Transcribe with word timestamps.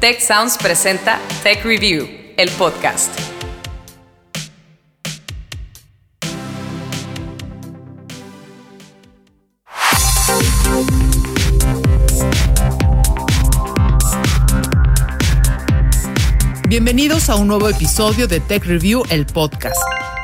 Tech 0.00 0.20
Sounds 0.20 0.56
presenta 0.56 1.18
Tech 1.42 1.64
Review, 1.64 2.06
el 2.36 2.48
podcast. 2.50 3.10
Bienvenidos 16.68 17.28
a 17.28 17.34
un 17.34 17.48
nuevo 17.48 17.68
episodio 17.68 18.28
de 18.28 18.38
Tech 18.38 18.64
Review, 18.64 19.02
el 19.10 19.26
podcast. 19.26 19.74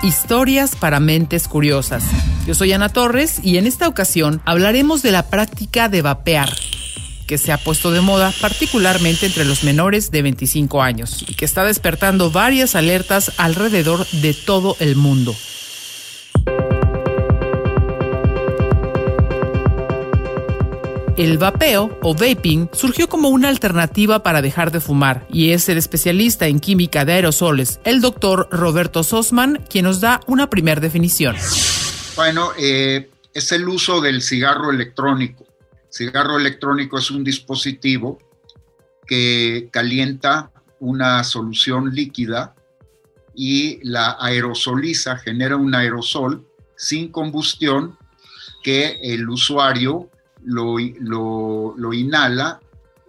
Historias 0.05 0.77
para 0.77 1.01
mentes 1.01 1.49
curiosas. 1.49 2.05
Yo 2.47 2.55
soy 2.55 2.73
Ana 2.73 2.91
Torres 2.91 3.41
y 3.43 3.59
en 3.59 3.67
esta 3.67 3.89
ocasión 3.89 4.41
hablaremos 4.45 5.03
de 5.03 5.11
la 5.11 5.29
práctica 5.29 5.89
de 5.89 6.01
vapear 6.03 6.51
que 7.27 7.39
se 7.39 7.53
ha 7.53 7.59
puesto 7.59 7.91
de 7.91 8.01
moda 8.01 8.33
particularmente 8.41 9.27
entre 9.27 9.45
los 9.45 9.65
menores 9.65 10.11
de 10.11 10.23
25 10.23 10.83
años 10.83 11.25
y 11.27 11.35
que 11.35 11.45
está 11.45 11.65
despertando 11.65 12.31
varias 12.31 12.75
alertas 12.75 13.33
alrededor 13.37 14.07
de 14.09 14.35
todo 14.35 14.77
el 14.81 14.97
mundo. 14.97 15.35
El 21.17 21.39
vapeo 21.39 21.97
o 22.03 22.15
vaping 22.15 22.71
surgió 22.73 23.09
como 23.09 23.29
una 23.29 23.49
alternativa 23.49 24.25
para 24.25 24.43
dejar 24.43 24.73
de 24.73 24.81
fumar 24.81 25.25
y 25.31 25.51
es 25.51 25.69
el 25.69 25.79
especialista 25.79 26.49
en 26.49 26.59
química 26.59 27.05
de 27.05 27.13
aerosoles, 27.13 27.79
el 27.85 28.01
doctor 28.01 28.49
Roberto 28.51 29.05
Sosman, 29.05 29.65
quien 29.71 29.85
nos 29.85 30.01
da 30.01 30.19
una 30.27 30.51
primera 30.51 30.81
definición. 30.81 31.37
Bueno, 32.17 32.51
eh, 32.59 33.11
es 33.33 33.53
el 33.53 33.69
uso 33.69 34.01
del 34.01 34.23
cigarro 34.23 34.73
electrónico 34.73 35.47
cigarro 35.95 36.39
electrónico 36.39 36.99
es 36.99 37.11
un 37.13 37.23
dispositivo 37.23 38.19
que 39.07 39.69
calienta 39.71 40.51
una 40.81 41.23
solución 41.23 41.95
líquida 41.95 42.55
y 43.35 43.79
la 43.89 44.17
aerosoliza, 44.19 45.17
genera 45.19 45.57
un 45.57 45.73
aerosol 45.75 46.45
sin 46.77 47.13
combustión 47.13 47.97
que 48.65 48.99
el 49.03 49.29
usuario 49.29 50.11
lo, 50.43 50.81
inhala 51.93 52.61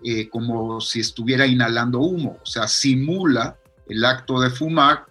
eh, 0.04 0.30
como 0.30 0.80
si 0.80 1.00
estuviera 1.00 1.48
inhalando 1.48 2.00
humo, 2.00 2.38
o 2.44 2.46
sea, 2.46 2.68
simula 2.68 3.58
el 3.88 4.06
acto 4.06 4.40
de 4.40 4.52
fumar, 4.52 5.06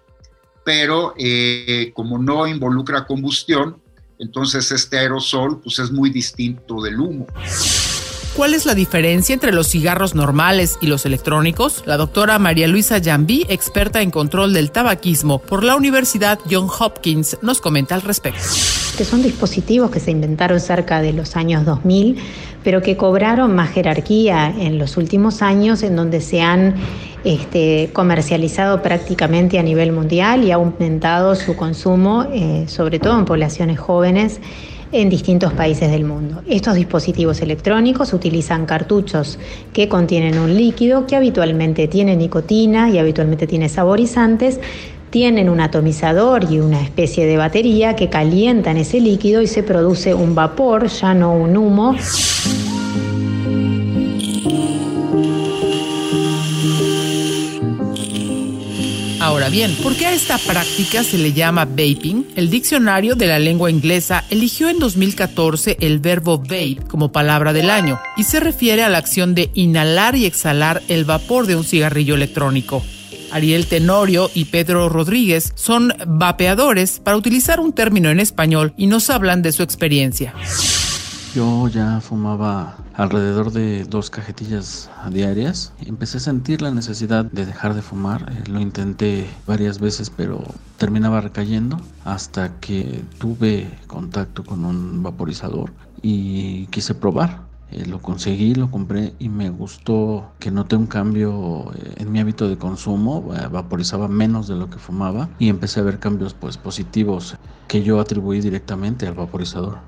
pero 0.65 1.15
eh, 1.19 1.91
como 1.93 2.19
no 2.19 2.47
involucra 2.47 3.05
combustión, 3.05 3.83
entonces 4.19 4.71
este 4.73 4.99
aerosol 4.99 5.61
pues 5.61 5.79
es 5.79 5.91
muy 5.91 6.11
distinto 6.11 6.81
del 6.83 7.01
humo. 7.01 7.27
¿Cuál 8.37 8.53
es 8.55 8.67
la 8.67 8.75
diferencia 8.75 9.33
entre 9.33 9.53
los 9.53 9.69
cigarros 9.69 10.17
normales 10.17 10.77
y 10.81 10.89
los 10.89 11.07
electrónicos? 11.07 11.85
La 11.87 11.97
doctora 11.97 12.41
María 12.41 12.67
Luisa 12.67 13.01
Jambí, 13.01 13.47
experta 13.49 14.03
en 14.03 14.11
control 14.11 14.53
del 14.53 14.73
tabaquismo 14.73 15.39
por 15.39 15.63
la 15.63 15.77
Universidad 15.77 16.41
John 16.51 16.67
Hopkins, 16.67 17.39
nos 17.43 17.61
comenta 17.61 17.95
al 17.95 18.03
respecto. 18.03 18.43
Que 18.99 19.05
son 19.05 19.23
dispositivos 19.23 19.93
que 19.93 20.01
se 20.01 20.11
inventaron 20.11 20.59
cerca 20.59 21.01
de 21.01 21.13
los 21.13 21.37
años 21.37 21.65
2000, 21.65 22.19
pero 22.65 22.83
que 22.83 22.97
cobraron 22.97 23.55
más 23.55 23.71
jerarquía 23.71 24.53
en 24.59 24.79
los 24.79 24.97
últimos 24.97 25.41
años, 25.41 25.85
en 25.85 25.95
donde 25.95 26.21
se 26.21 26.43
han 26.43 26.75
este, 27.23 27.91
comercializado 27.93 28.83
prácticamente 28.83 29.61
a 29.61 29.63
nivel 29.63 29.93
mundial 29.93 30.43
y 30.43 30.51
ha 30.51 30.57
aumentado 30.57 31.37
su 31.37 31.55
consumo, 31.55 32.27
eh, 32.33 32.65
sobre 32.67 32.99
todo 32.99 33.17
en 33.17 33.27
poblaciones 33.27 33.79
jóvenes 33.79 34.41
en 34.95 35.11
distintos 35.11 35.53
países 35.53 35.91
del 35.91 36.05
mundo. 36.05 36.43
Estos 36.49 36.77
dispositivos 36.77 37.43
electrónicos 37.43 38.13
utilizan 38.13 38.65
cartuchos 38.65 39.41
que 39.73 39.89
contienen 39.89 40.39
un 40.39 40.55
líquido 40.55 41.07
que 41.07 41.17
habitualmente 41.17 41.89
tiene 41.89 42.15
nicotina 42.15 42.89
y 42.91 42.99
habitualmente 42.99 43.49
tiene 43.49 43.69
saborizantes, 43.69 44.61
tienen 45.11 45.49
un 45.49 45.61
atomizador 45.61 46.51
y 46.51 46.61
una 46.61 46.81
especie 46.81 47.27
de 47.27 47.37
batería 47.37 47.97
que 47.97 48.09
calientan 48.09 48.77
ese 48.77 49.01
líquido 49.01 49.43
y 49.43 49.49
se 49.49 49.65
produce 49.65 50.15
un 50.15 50.37
vapor, 50.37 50.87
ya 50.87 51.13
no 51.13 51.35
un 51.35 51.57
humo. 51.57 51.97
Ahora 59.35 59.49
bien, 59.49 59.75
¿por 59.83 59.97
qué 59.97 60.07
a 60.07 60.13
esta 60.13 60.39
práctica 60.39 61.03
se 61.03 61.19
le 61.19 61.33
llama 61.33 61.65
vaping? 61.65 62.25
El 62.37 62.51
diccionario 62.51 63.17
de 63.17 63.27
la 63.27 63.41
lengua 63.41 63.69
inglesa 63.69 64.23
eligió 64.31 64.69
en 64.69 64.79
2014 64.79 65.79
el 65.81 65.99
verbo 65.99 66.39
vape 66.39 66.79
como 66.87 67.11
palabra 67.11 67.53
del 67.53 67.69
año 67.69 67.99
y 68.17 68.23
se 68.23 68.39
refiere 68.39 68.85
a 68.85 68.89
la 68.89 68.99
acción 68.99 69.35
de 69.35 69.51
inhalar 69.55 70.15
y 70.15 70.27
exhalar 70.27 70.83
el 70.87 71.05
vapor 71.05 71.49
de 71.49 71.57
un 71.57 71.65
cigarrillo 71.65 72.15
electrónico. 72.15 72.85
Ariel 73.33 73.67
Tenorio 73.67 74.31
y 74.35 74.45
Pedro 74.45 74.89
Rodríguez 74.89 75.53
son 75.57 75.93
vapeadores 76.07 77.01
para 77.01 77.17
utilizar 77.17 77.59
un 77.59 77.73
término 77.73 78.11
en 78.11 78.21
español 78.21 78.73
y 78.77 78.87
nos 78.87 79.11
hablan 79.11 79.43
de 79.43 79.51
su 79.51 79.65
experiencia. 79.65 80.33
Yo 81.35 81.67
ya 81.67 82.01
fumaba 82.01 82.77
alrededor 82.95 83.51
de 83.51 83.83
dos 83.83 84.09
cajetillas 84.09 84.89
diarias. 85.11 85.73
Empecé 85.85 86.19
a 86.19 86.21
sentir 86.21 86.63
la 86.63 86.71
necesidad 86.71 87.25
de 87.25 87.45
dejar 87.45 87.75
de 87.75 87.83
fumar. 87.83 88.33
Eh, 88.33 88.49
lo 88.49 88.61
intenté 88.61 89.27
varias 89.45 89.81
veces, 89.81 90.11
pero 90.11 90.45
terminaba 90.79 91.21
recayendo 91.21 91.81
hasta 92.05 92.61
que 92.61 93.03
tuve 93.19 93.67
contacto 93.89 94.45
con 94.45 94.65
un 94.65 95.03
vaporizador 95.03 95.73
y 96.03 96.69
quise 96.69 96.95
probar. 96.95 97.41
Eh, 97.73 97.85
lo 97.85 98.01
conseguí, 98.01 98.55
lo 98.55 98.71
compré 98.71 99.15
y 99.19 99.29
me 99.29 99.51
gustó 99.51 100.31
que 100.39 100.53
noté 100.53 100.77
un 100.77 100.87
cambio 100.87 101.73
eh, 101.75 101.95
en 101.97 102.13
mi 102.13 102.21
hábito 102.21 102.49
de 102.49 102.59
consumo. 102.59 103.33
vaporizaba 103.51 104.07
menos 104.07 104.47
de 104.47 104.55
lo 104.55 104.71
que 104.71 104.79
fumaba 104.79 105.29
y 105.41 105.49
empecé 105.49 105.81
a 105.81 105.83
ver 105.83 105.99
cambios 105.99 106.33
pues, 106.33 106.59
positivos 106.59 107.35
que 107.67 107.83
yo 107.83 107.99
atribuí 107.99 108.41
directamente 108.41 109.09
al 109.09 109.15
vaporizador. 109.15 109.79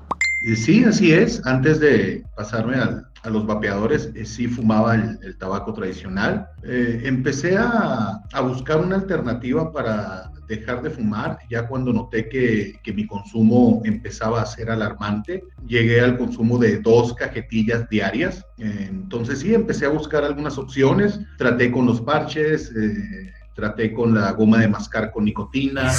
Sí, 0.55 0.83
así 0.83 1.11
es. 1.11 1.45
Antes 1.45 1.79
de 1.79 2.23
pasarme 2.35 2.77
a, 2.77 3.03
los 3.29 3.45
vapeadores, 3.45 4.09
eh, 4.15 4.25
sí 4.25 4.47
fumaba 4.47 4.95
el, 4.95 5.37
tabaco 5.37 5.73
tradicional. 5.73 6.47
Eh, 6.63 7.01
empecé 7.03 7.57
a, 7.57 8.21
buscar 8.41 8.79
una 8.79 8.95
alternativa 8.95 9.71
para 9.71 10.31
dejar 10.47 10.81
de 10.81 10.89
fumar 10.89 11.37
ya 11.49 11.67
cuando 11.67 11.91
noté 11.91 12.29
que, 12.29 12.79
mi 12.93 13.05
consumo 13.05 13.81
empezaba 13.83 14.41
a 14.41 14.45
ser 14.45 14.69
alarmante. 14.69 15.43
Llegué 15.67 15.99
al 15.99 16.17
consumo 16.17 16.57
de 16.57 16.77
dos 16.77 17.13
cajetillas 17.15 17.89
diarias. 17.89 18.45
entonces 18.57 19.39
sí, 19.39 19.53
empecé 19.53 19.85
a 19.85 19.89
buscar 19.89 20.23
algunas 20.23 20.57
opciones. 20.57 21.19
Traté 21.37 21.69
con 21.69 21.85
los 21.85 21.99
parches, 21.99 22.71
eh, 22.73 23.33
traté 23.55 23.93
con 23.93 24.13
la 24.13 24.31
goma 24.31 24.59
de 24.59 24.69
mascar 24.69 25.11
con 25.11 25.25
nicotina. 25.25 25.91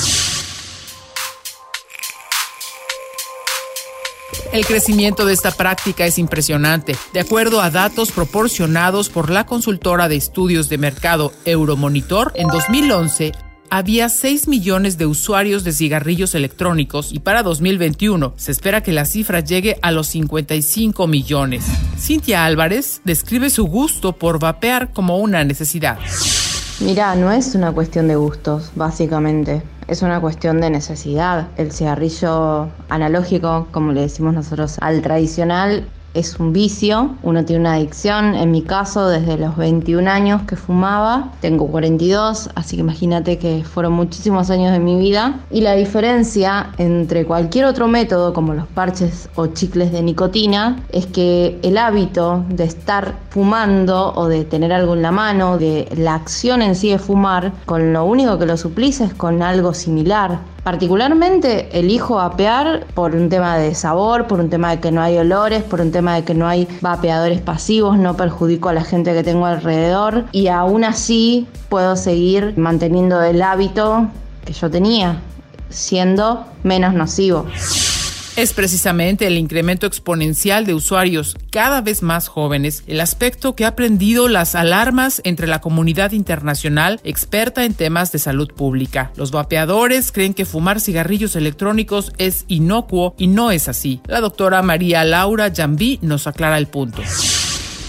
El 4.52 4.64
crecimiento 4.64 5.26
de 5.26 5.34
esta 5.34 5.50
práctica 5.50 6.06
es 6.06 6.18
impresionante. 6.18 6.96
De 7.12 7.20
acuerdo 7.20 7.60
a 7.60 7.70
datos 7.70 8.12
proporcionados 8.12 9.10
por 9.10 9.28
la 9.30 9.44
consultora 9.44 10.08
de 10.08 10.16
estudios 10.16 10.70
de 10.70 10.78
mercado 10.78 11.32
Euromonitor, 11.44 12.32
en 12.34 12.48
2011 12.48 13.32
había 13.70 14.08
6 14.08 14.48
millones 14.48 14.96
de 14.96 15.04
usuarios 15.04 15.64
de 15.64 15.72
cigarrillos 15.72 16.34
electrónicos 16.34 17.12
y 17.12 17.18
para 17.18 17.42
2021 17.42 18.32
se 18.38 18.52
espera 18.52 18.82
que 18.82 18.92
la 18.92 19.04
cifra 19.04 19.40
llegue 19.40 19.78
a 19.82 19.92
los 19.92 20.06
55 20.06 21.06
millones. 21.06 21.66
Cintia 21.98 22.46
Álvarez 22.46 23.02
describe 23.04 23.50
su 23.50 23.66
gusto 23.66 24.14
por 24.14 24.38
vapear 24.38 24.92
como 24.94 25.18
una 25.18 25.44
necesidad. 25.44 25.98
Mira, 26.80 27.16
no 27.16 27.32
es 27.32 27.56
una 27.56 27.72
cuestión 27.72 28.06
de 28.06 28.14
gustos, 28.14 28.72
básicamente 28.76 29.68
es 29.88 30.02
una 30.02 30.20
cuestión 30.20 30.60
de 30.60 30.70
necesidad. 30.70 31.50
El 31.56 31.72
cigarrillo 31.72 32.76
analógico, 32.88 33.70
como 33.72 33.90
le 33.92 34.02
decimos 34.02 34.32
nosotros 34.32 34.76
al 34.80 35.02
tradicional, 35.02 35.92
es 36.14 36.38
un 36.40 36.52
vicio, 36.52 37.10
uno 37.22 37.44
tiene 37.44 37.60
una 37.60 37.74
adicción, 37.74 38.34
en 38.34 38.50
mi 38.50 38.62
caso 38.62 39.08
desde 39.08 39.36
los 39.36 39.56
21 39.56 40.10
años 40.10 40.42
que 40.42 40.56
fumaba, 40.56 41.32
tengo 41.40 41.66
42, 41.68 42.50
así 42.54 42.76
que 42.76 42.82
imagínate 42.82 43.38
que 43.38 43.62
fueron 43.64 43.92
muchísimos 43.92 44.50
años 44.50 44.72
de 44.72 44.78
mi 44.78 44.98
vida. 44.98 45.40
Y 45.50 45.60
la 45.60 45.74
diferencia 45.74 46.70
entre 46.78 47.24
cualquier 47.24 47.66
otro 47.66 47.88
método 47.88 48.32
como 48.32 48.54
los 48.54 48.66
parches 48.66 49.28
o 49.34 49.48
chicles 49.48 49.92
de 49.92 50.02
nicotina 50.02 50.82
es 50.90 51.06
que 51.06 51.58
el 51.62 51.78
hábito 51.78 52.44
de 52.48 52.64
estar 52.64 53.14
fumando 53.30 54.12
o 54.14 54.28
de 54.28 54.44
tener 54.44 54.72
algo 54.72 54.94
en 54.94 55.02
la 55.02 55.12
mano, 55.12 55.58
de 55.58 55.88
la 55.96 56.14
acción 56.14 56.62
en 56.62 56.74
sí 56.74 56.90
de 56.90 56.98
fumar, 56.98 57.52
con 57.66 57.92
lo 57.92 58.04
único 58.04 58.38
que 58.38 58.46
lo 58.46 58.56
suplice 58.56 59.04
es 59.04 59.14
con 59.14 59.42
algo 59.42 59.74
similar 59.74 60.40
Particularmente 60.68 61.70
elijo 61.72 62.16
vapear 62.16 62.84
por 62.92 63.14
un 63.14 63.30
tema 63.30 63.56
de 63.56 63.74
sabor, 63.74 64.26
por 64.26 64.38
un 64.38 64.50
tema 64.50 64.72
de 64.72 64.80
que 64.80 64.92
no 64.92 65.00
hay 65.00 65.16
olores, 65.16 65.62
por 65.62 65.80
un 65.80 65.90
tema 65.90 66.14
de 66.14 66.24
que 66.24 66.34
no 66.34 66.46
hay 66.46 66.68
vapeadores 66.82 67.40
pasivos, 67.40 67.96
no 67.96 68.18
perjudico 68.18 68.68
a 68.68 68.74
la 68.74 68.84
gente 68.84 69.14
que 69.14 69.24
tengo 69.24 69.46
alrededor 69.46 70.26
y 70.30 70.48
aún 70.48 70.84
así 70.84 71.46
puedo 71.70 71.96
seguir 71.96 72.52
manteniendo 72.58 73.22
el 73.22 73.40
hábito 73.40 74.08
que 74.44 74.52
yo 74.52 74.70
tenía, 74.70 75.22
siendo 75.70 76.44
menos 76.64 76.92
nocivo. 76.92 77.46
Es 78.38 78.52
precisamente 78.52 79.26
el 79.26 79.36
incremento 79.36 79.84
exponencial 79.84 80.64
de 80.64 80.72
usuarios 80.72 81.36
cada 81.50 81.80
vez 81.80 82.04
más 82.04 82.28
jóvenes 82.28 82.84
el 82.86 83.00
aspecto 83.00 83.56
que 83.56 83.64
ha 83.64 83.74
prendido 83.74 84.28
las 84.28 84.54
alarmas 84.54 85.20
entre 85.24 85.48
la 85.48 85.60
comunidad 85.60 86.12
internacional 86.12 87.00
experta 87.02 87.64
en 87.64 87.74
temas 87.74 88.12
de 88.12 88.20
salud 88.20 88.46
pública. 88.54 89.10
Los 89.16 89.32
vapeadores 89.32 90.12
creen 90.12 90.34
que 90.34 90.44
fumar 90.44 90.78
cigarrillos 90.80 91.34
electrónicos 91.34 92.12
es 92.18 92.44
inocuo 92.46 93.16
y 93.18 93.26
no 93.26 93.50
es 93.50 93.66
así. 93.66 94.02
La 94.06 94.20
doctora 94.20 94.62
María 94.62 95.02
Laura 95.02 95.52
Jambí 95.52 95.98
nos 96.00 96.28
aclara 96.28 96.58
el 96.58 96.68
punto. 96.68 97.02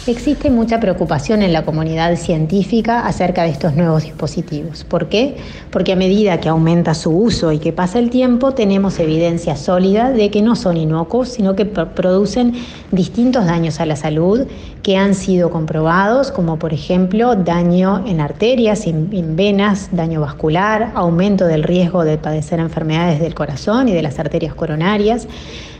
Existe 0.09 0.49
mucha 0.49 0.79
preocupación 0.79 1.43
en 1.43 1.53
la 1.53 1.65
comunidad 1.65 2.15
científica 2.15 3.05
acerca 3.05 3.43
de 3.43 3.49
estos 3.49 3.75
nuevos 3.75 4.05
dispositivos. 4.05 4.83
¿Por 4.83 5.07
qué? 5.07 5.37
Porque 5.69 5.93
a 5.93 5.95
medida 5.95 6.39
que 6.39 6.49
aumenta 6.49 6.95
su 6.95 7.11
uso 7.11 7.51
y 7.51 7.59
que 7.59 7.73
pasa 7.73 7.99
el 7.99 8.09
tiempo, 8.09 8.55
tenemos 8.55 8.97
evidencia 8.97 9.55
sólida 9.55 10.09
de 10.09 10.31
que 10.31 10.41
no 10.41 10.55
son 10.55 10.77
inocuos, 10.77 11.29
sino 11.29 11.55
que 11.55 11.65
producen 11.65 12.55
distintos 12.89 13.45
daños 13.45 13.79
a 13.79 13.85
la 13.85 13.95
salud 13.95 14.47
que 14.81 14.97
han 14.97 15.13
sido 15.13 15.51
comprobados, 15.51 16.31
como 16.31 16.57
por 16.57 16.73
ejemplo 16.73 17.35
daño 17.35 18.03
en 18.07 18.19
arterias, 18.19 18.87
en 18.87 19.35
venas, 19.35 19.89
daño 19.91 20.21
vascular, 20.21 20.91
aumento 20.95 21.45
del 21.45 21.61
riesgo 21.61 22.03
de 22.03 22.17
padecer 22.17 22.59
enfermedades 22.59 23.19
del 23.19 23.35
corazón 23.35 23.87
y 23.89 23.93
de 23.93 24.01
las 24.01 24.17
arterias 24.17 24.55
coronarias 24.55 25.27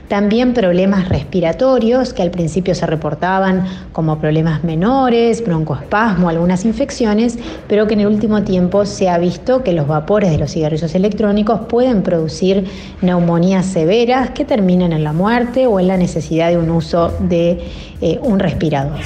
también 0.10 0.54
problemas 0.54 1.08
respiratorios 1.08 2.14
que 2.14 2.24
al 2.24 2.32
principio 2.32 2.76
se 2.76 2.86
reportaban 2.86 3.64
como 3.94 4.20
problemas 4.20 4.64
menores, 4.64 5.44
broncoespasmo, 5.46 6.28
algunas 6.28 6.66
infecciones, 6.66 7.38
pero 7.70 7.88
que 7.88 7.94
en 7.94 8.02
el 8.02 8.08
último 8.08 8.44
tiempo 8.44 8.86
se 8.86 9.08
ha 9.08 9.18
visto 9.18 9.64
que 9.64 9.72
los 9.72 9.88
vapores 9.88 10.32
de 10.32 10.40
los 10.40 10.52
cigarrillos 10.52 10.94
electrónicos 10.96 11.62
pueden 11.70 12.02
producir 12.02 12.66
neumonías 13.02 13.68
severas 13.68 14.32
que 14.32 14.46
terminan 14.46 14.92
en 14.92 15.04
la 15.04 15.14
muerte 15.14 15.68
o 15.68 15.80
en 15.80 15.88
la 15.88 15.96
necesidad 15.96 16.50
de 16.50 16.58
un 16.58 16.72
uso 16.72 17.14
de 17.20 17.62
eh, 18.02 18.20
un 18.22 18.40
respirador. 18.40 19.00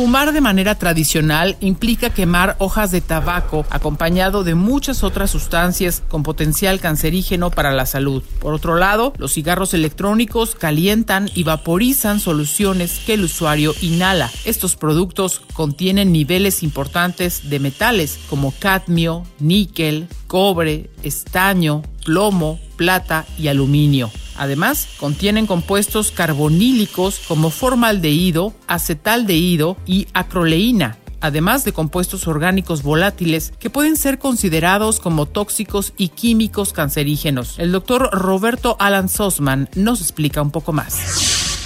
Fumar 0.00 0.32
de 0.32 0.40
manera 0.40 0.76
tradicional 0.76 1.58
implica 1.60 2.08
quemar 2.08 2.56
hojas 2.58 2.90
de 2.90 3.02
tabaco 3.02 3.66
acompañado 3.68 4.44
de 4.44 4.54
muchas 4.54 5.04
otras 5.04 5.30
sustancias 5.30 6.02
con 6.08 6.22
potencial 6.22 6.80
cancerígeno 6.80 7.50
para 7.50 7.70
la 7.72 7.84
salud. 7.84 8.22
Por 8.38 8.54
otro 8.54 8.76
lado, 8.76 9.12
los 9.18 9.34
cigarros 9.34 9.74
electrónicos 9.74 10.54
calientan 10.54 11.30
y 11.34 11.42
vaporizan 11.42 12.18
soluciones 12.18 12.98
que 13.04 13.12
el 13.12 13.24
usuario 13.24 13.74
inhala. 13.82 14.30
Estos 14.46 14.74
productos 14.74 15.42
contienen 15.52 16.12
niveles 16.12 16.62
importantes 16.62 17.50
de 17.50 17.58
metales 17.58 18.18
como 18.30 18.54
cadmio, 18.58 19.24
níquel, 19.38 20.08
cobre, 20.26 20.88
estaño, 21.02 21.82
plomo, 22.06 22.58
plata 22.76 23.26
y 23.38 23.48
aluminio. 23.48 24.10
Además, 24.40 24.88
contienen 24.98 25.46
compuestos 25.46 26.12
carbonílicos 26.12 27.20
como 27.28 27.50
formaldehído, 27.50 28.54
acetaldehído 28.68 29.76
y 29.84 30.08
acroleína, 30.14 30.96
además 31.20 31.66
de 31.66 31.74
compuestos 31.74 32.26
orgánicos 32.26 32.82
volátiles 32.82 33.52
que 33.60 33.68
pueden 33.68 33.98
ser 33.98 34.18
considerados 34.18 34.98
como 34.98 35.26
tóxicos 35.26 35.92
y 35.98 36.08
químicos 36.08 36.72
cancerígenos. 36.72 37.58
El 37.58 37.70
doctor 37.70 38.08
Roberto 38.12 38.76
Alan 38.78 39.10
Sosman 39.10 39.68
nos 39.74 40.00
explica 40.00 40.40
un 40.40 40.52
poco 40.52 40.72
más. 40.72 41.58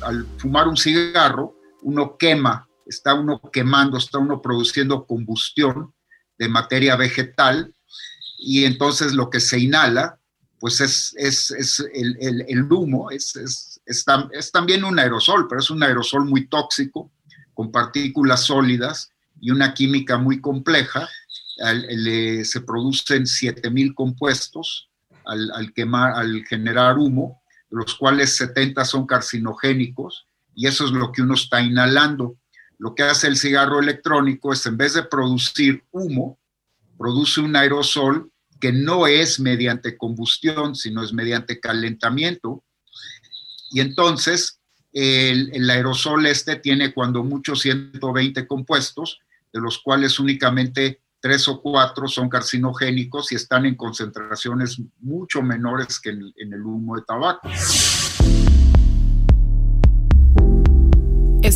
Al 0.00 0.26
fumar 0.38 0.66
un 0.66 0.76
cigarro, 0.76 1.54
uno 1.82 2.16
quema, 2.18 2.66
está 2.84 3.14
uno 3.14 3.40
quemando, 3.52 3.96
está 3.96 4.18
uno 4.18 4.42
produciendo 4.42 5.06
combustión 5.06 5.94
de 6.36 6.48
materia 6.48 6.96
vegetal 6.96 7.72
y 8.38 8.64
entonces 8.64 9.12
lo 9.12 9.30
que 9.30 9.38
se 9.38 9.60
inhala 9.60 10.18
pues 10.62 10.80
es, 10.80 11.12
es, 11.16 11.84
el, 11.92 12.72
humo, 12.72 13.10
es, 13.10 13.34
es, 13.84 14.52
también 14.52 14.84
un 14.84 14.96
aerosol, 14.96 15.48
pero 15.48 15.60
es 15.60 15.70
un 15.70 15.82
aerosol 15.82 16.24
muy 16.24 16.46
tóxico, 16.46 17.10
con 17.52 17.72
partículas 17.72 18.44
sólidas 18.44 19.10
y 19.40 19.50
una 19.50 19.74
química 19.74 20.18
muy 20.18 20.40
compleja. 20.40 21.08
se 21.58 22.60
producen 22.60 23.26
7000 23.26 23.92
compuestos 23.96 24.88
al, 25.24 25.72
quemar, 25.74 26.12
al 26.12 26.44
generar 26.44 26.96
humo, 26.96 27.42
de 27.68 27.78
los 27.78 27.96
cuales 27.96 28.36
70 28.36 28.84
son 28.84 29.04
carcinogénicos, 29.04 30.28
y 30.54 30.68
eso 30.68 30.84
es 30.84 30.92
lo 30.92 31.10
que 31.10 31.22
uno 31.22 31.34
está 31.34 31.60
inhalando. 31.60 32.36
Lo 32.78 32.94
que 32.94 33.02
hace 33.02 33.26
el 33.26 33.36
cigarro 33.36 33.80
electrónico 33.80 34.52
es, 34.52 34.64
en 34.66 34.76
vez 34.76 34.94
de 34.94 35.02
producir 35.02 35.82
humo, 35.90 36.38
produce 36.96 37.40
un 37.40 37.56
aerosol 37.56 38.31
que 38.62 38.72
no 38.72 39.08
es 39.08 39.40
mediante 39.40 39.98
combustión, 39.98 40.76
sino 40.76 41.02
es 41.02 41.12
mediante 41.12 41.58
calentamiento. 41.58 42.62
Y 43.72 43.80
entonces 43.80 44.60
el, 44.92 45.68
aerosol 45.68 46.26
este 46.26 46.54
tiene 46.54 46.94
cuando 46.94 47.24
mucho 47.24 47.56
120 47.56 48.46
compuestos, 48.46 49.18
de 49.52 49.60
los 49.60 49.80
cuales 49.80 50.20
únicamente 50.20 51.00
tres 51.18 51.48
o 51.48 51.60
cuatro 51.60 52.06
son 52.06 52.28
carcinogénicos 52.28 53.32
y 53.32 53.34
están 53.34 53.66
en 53.66 53.74
concentraciones 53.74 54.80
mucho 55.00 55.42
menores 55.42 55.98
que 55.98 56.10
en 56.10 56.52
el 56.52 56.62
humo 56.62 56.94
de 56.94 57.02
tabaco. 57.02 57.48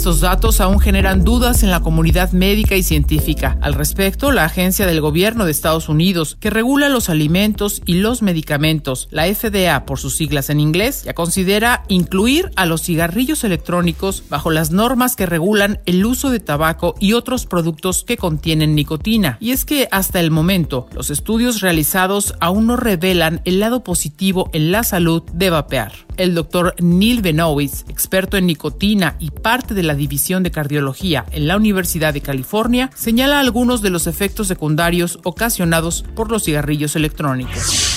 Estos 0.07 0.21
datos 0.21 0.61
aún 0.61 0.79
generan 0.79 1.25
dudas 1.25 1.65
en 1.65 1.73
la 1.73 1.81
comunidad 1.81 2.31
médica 2.31 2.77
y 2.77 2.85
científica. 2.85 3.59
Al 3.61 3.75
respecto, 3.75 4.31
la 4.31 4.45
agencia 4.45 4.87
del 4.87 5.01
gobierno 5.01 5.45
de 5.45 5.51
Estados 5.51 5.89
Unidos, 5.89 6.37
que 6.39 6.49
regula 6.49 6.89
los 6.89 7.09
alimentos 7.09 7.83
y 7.87 7.95
los 7.95 8.23
medicamentos, 8.23 9.09
la 9.11 9.25
FDA 9.27 9.85
por 9.85 9.99
sus 9.99 10.15
siglas 10.15 10.49
en 10.49 10.61
inglés, 10.61 11.03
ya 11.03 11.15
considera 11.15 11.83
incluir 11.89 12.53
a 12.55 12.67
los 12.67 12.83
cigarrillos 12.83 13.43
electrónicos 13.43 14.23
bajo 14.29 14.53
las 14.53 14.71
normas 14.71 15.17
que 15.17 15.27
regulan 15.27 15.81
el 15.87 16.07
uso 16.07 16.31
de 16.31 16.39
tabaco 16.39 16.95
y 17.01 17.15
otros 17.15 17.47
productos 17.47 18.05
que 18.05 18.17
contienen 18.17 18.77
nicotina. 18.77 19.39
Y 19.41 19.51
es 19.51 19.65
que 19.65 19.89
hasta 19.91 20.21
el 20.21 20.31
momento, 20.31 20.87
los 20.95 21.11
estudios 21.11 21.63
realizados 21.63 22.37
aún 22.39 22.69
no 22.69 22.77
revelan 22.77 23.41
el 23.45 23.59
lado 23.59 23.83
positivo 23.83 24.51
en 24.53 24.71
la 24.71 24.85
salud 24.85 25.25
de 25.33 25.51
vapear. 25.51 26.07
El 26.17 26.35
doctor 26.35 26.77
Neil 26.79 27.23
Benowitz, 27.23 27.85
experto 27.89 28.37
en 28.37 28.47
nicotina 28.47 29.17
y 29.19 29.33
parte 29.33 29.75
de 29.75 29.83
la 29.83 29.96
División 29.97 30.43
de 30.43 30.51
Cardiología 30.51 31.27
en 31.33 31.49
la 31.49 31.57
Universidad 31.57 32.15
de 32.15 32.21
California, 32.21 32.91
señala 32.95 33.41
algunos 33.41 33.83
de 33.83 33.91
los 33.91 34.07
efectos 34.07 34.47
secundarios 34.47 35.19
ocasionados 35.25 36.05
por 36.15 36.31
los 36.31 36.45
cigarrillos 36.45 36.97
electrónicos. 36.97 37.97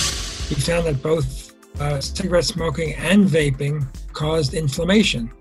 We 0.50 0.56
found 0.56 0.86
that 0.86 1.02
both 1.04 1.26
uh, 1.80 2.02
cigarette 2.02 2.46
smoking 2.46 2.96
and 2.96 3.30
vaping 3.30 3.88
caused 4.14 4.54
inflammation. 4.54 5.32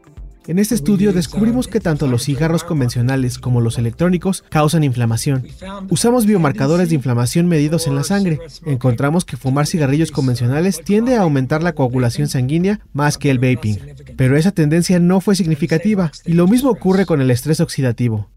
En 0.48 0.58
este 0.58 0.74
estudio 0.74 1.12
descubrimos 1.12 1.68
que 1.68 1.78
tanto 1.78 2.06
los 2.06 2.24
cigarros 2.24 2.64
convencionales 2.64 3.38
como 3.38 3.60
los 3.60 3.76
electrónicos 3.76 4.44
causan 4.48 4.82
inflamación. 4.82 5.46
Usamos 5.90 6.24
biomarcadores 6.24 6.88
de 6.88 6.94
inflamación 6.94 7.48
medidos 7.48 7.86
en 7.86 7.94
la 7.94 8.02
sangre. 8.02 8.40
Encontramos 8.64 9.26
que 9.26 9.36
fumar 9.36 9.66
cigarrillos 9.66 10.10
convencionales 10.10 10.82
tiende 10.82 11.16
a 11.16 11.20
aumentar 11.20 11.62
la 11.62 11.74
coagulación 11.74 12.28
sanguínea 12.28 12.80
más 12.94 13.18
que 13.18 13.30
el 13.30 13.38
vaping. 13.38 13.76
Pero 14.16 14.38
esa 14.38 14.50
tendencia 14.50 14.98
no 14.98 15.20
fue 15.20 15.36
significativa 15.36 16.12
y 16.24 16.32
lo 16.32 16.48
mismo 16.48 16.70
ocurre 16.70 17.04
con 17.04 17.20
el 17.20 17.30
estrés 17.30 17.60
oxidativo. 17.60 18.30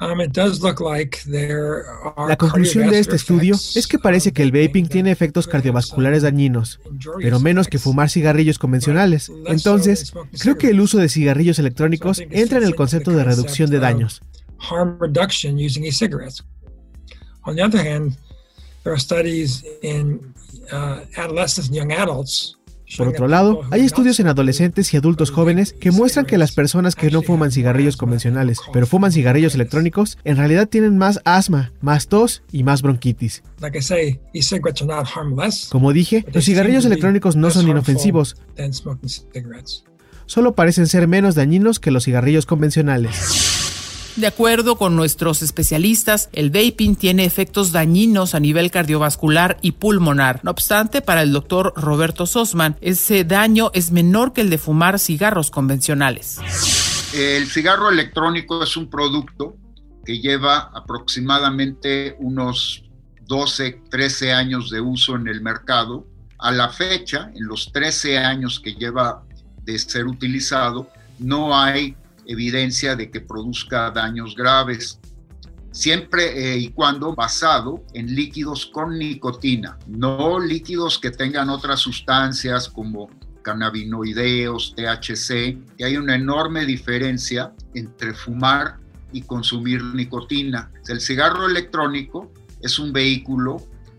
Um, 0.00 0.18
la 2.26 2.36
conclusión 2.36 2.88
de 2.88 2.98
este 2.98 3.16
estudio 3.16 3.54
es 3.54 3.86
que 3.86 3.98
parece 3.98 4.32
que 4.32 4.42
el 4.42 4.50
vaping 4.50 4.88
tiene 4.88 5.10
efectos 5.10 5.46
cardiovasculares 5.46 6.22
dañinos, 6.22 6.80
pero 7.18 7.38
menos 7.38 7.68
que 7.68 7.78
fumar 7.78 8.08
cigarrillos 8.08 8.58
convencionales. 8.58 9.30
Entonces, 9.46 10.14
creo 10.40 10.56
que 10.56 10.70
el 10.70 10.80
uso 10.80 10.96
de 10.96 11.10
cigarrillos 11.10 11.58
electrónicos 11.58 12.22
entra 12.30 12.58
en 12.58 12.64
el 12.64 12.74
concepto 12.74 13.10
de 13.10 13.24
reducción 13.24 13.68
de 13.68 13.78
daños. 13.78 14.22
On 17.42 17.56
the 17.56 17.62
other 17.62 17.80
hand, 17.80 18.18
there 18.82 18.92
are 18.92 19.00
studies 19.00 19.64
in 19.82 20.34
uh, 20.70 21.00
adolescents 21.16 21.68
and 21.68 21.74
young 21.74 21.90
adults 21.90 22.59
por 22.96 23.08
otro 23.08 23.28
lado, 23.28 23.62
hay 23.70 23.82
estudios 23.82 24.20
en 24.20 24.28
adolescentes 24.28 24.92
y 24.92 24.96
adultos 24.96 25.30
jóvenes 25.30 25.74
que 25.78 25.90
muestran 25.90 26.26
que 26.26 26.38
las 26.38 26.52
personas 26.52 26.94
que 26.94 27.10
no 27.10 27.22
fuman 27.22 27.50
cigarrillos 27.52 27.96
convencionales, 27.96 28.58
pero 28.72 28.86
fuman 28.86 29.12
cigarrillos 29.12 29.54
electrónicos, 29.54 30.18
en 30.24 30.36
realidad 30.36 30.68
tienen 30.68 30.98
más 30.98 31.20
asma, 31.24 31.72
más 31.80 32.08
tos 32.08 32.42
y 32.50 32.64
más 32.64 32.82
bronquitis. 32.82 33.42
Como 35.70 35.92
dije, 35.92 36.24
los 36.32 36.44
cigarrillos 36.44 36.84
electrónicos 36.84 37.36
no 37.36 37.50
son 37.50 37.68
inofensivos, 37.68 38.36
solo 40.26 40.54
parecen 40.54 40.86
ser 40.86 41.08
menos 41.08 41.34
dañinos 41.34 41.80
que 41.80 41.90
los 41.90 42.04
cigarrillos 42.04 42.46
convencionales. 42.46 43.49
De 44.20 44.26
acuerdo 44.26 44.76
con 44.76 44.96
nuestros 44.96 45.40
especialistas, 45.40 46.28
el 46.34 46.50
vaping 46.50 46.94
tiene 46.94 47.24
efectos 47.24 47.72
dañinos 47.72 48.34
a 48.34 48.40
nivel 48.40 48.70
cardiovascular 48.70 49.56
y 49.62 49.72
pulmonar. 49.72 50.40
No 50.42 50.50
obstante, 50.50 51.00
para 51.00 51.22
el 51.22 51.32
doctor 51.32 51.72
Roberto 51.74 52.26
Sosman, 52.26 52.76
ese 52.82 53.24
daño 53.24 53.70
es 53.72 53.92
menor 53.92 54.34
que 54.34 54.42
el 54.42 54.50
de 54.50 54.58
fumar 54.58 54.98
cigarros 54.98 55.50
convencionales. 55.50 56.36
El 57.14 57.46
cigarro 57.46 57.88
electrónico 57.88 58.62
es 58.62 58.76
un 58.76 58.90
producto 58.90 59.56
que 60.04 60.20
lleva 60.20 60.70
aproximadamente 60.74 62.14
unos 62.18 62.84
12, 63.22 63.84
13 63.90 64.34
años 64.34 64.68
de 64.68 64.82
uso 64.82 65.16
en 65.16 65.28
el 65.28 65.40
mercado. 65.40 66.06
A 66.38 66.52
la 66.52 66.68
fecha, 66.68 67.30
en 67.34 67.46
los 67.46 67.72
13 67.72 68.18
años 68.18 68.60
que 68.60 68.74
lleva 68.74 69.24
de 69.62 69.78
ser 69.78 70.04
utilizado, 70.04 70.90
no 71.18 71.58
hay 71.58 71.96
evidencia 72.30 72.94
de 72.94 73.10
que 73.10 73.20
produzca 73.20 73.90
daños 73.90 74.36
graves 74.36 75.00
siempre 75.72 76.54
eh, 76.54 76.58
y 76.58 76.68
cuando 76.70 77.14
basado 77.14 77.84
en 77.92 78.14
líquidos 78.14 78.66
con 78.66 78.98
nicotina, 78.98 79.78
no 79.86 80.38
líquidos 80.38 80.98
que 80.98 81.10
tengan 81.10 81.50
otras 81.50 81.80
sustancias 81.80 82.68
como 82.68 83.10
cannabinoideos, 83.42 84.74
THC, 84.76 85.76
que 85.76 85.84
hay 85.84 85.96
una 85.96 86.14
enorme 86.14 86.66
diferencia 86.66 87.52
entre 87.74 88.14
fumar 88.14 88.76
y 89.12 89.22
consumir 89.22 89.82
nicotina. 89.82 90.70
El 90.86 91.00
cigarro 91.00 91.46
electrónico 91.46 92.32
es 92.60 92.78
un 92.78 92.92
vehículo 92.92 93.56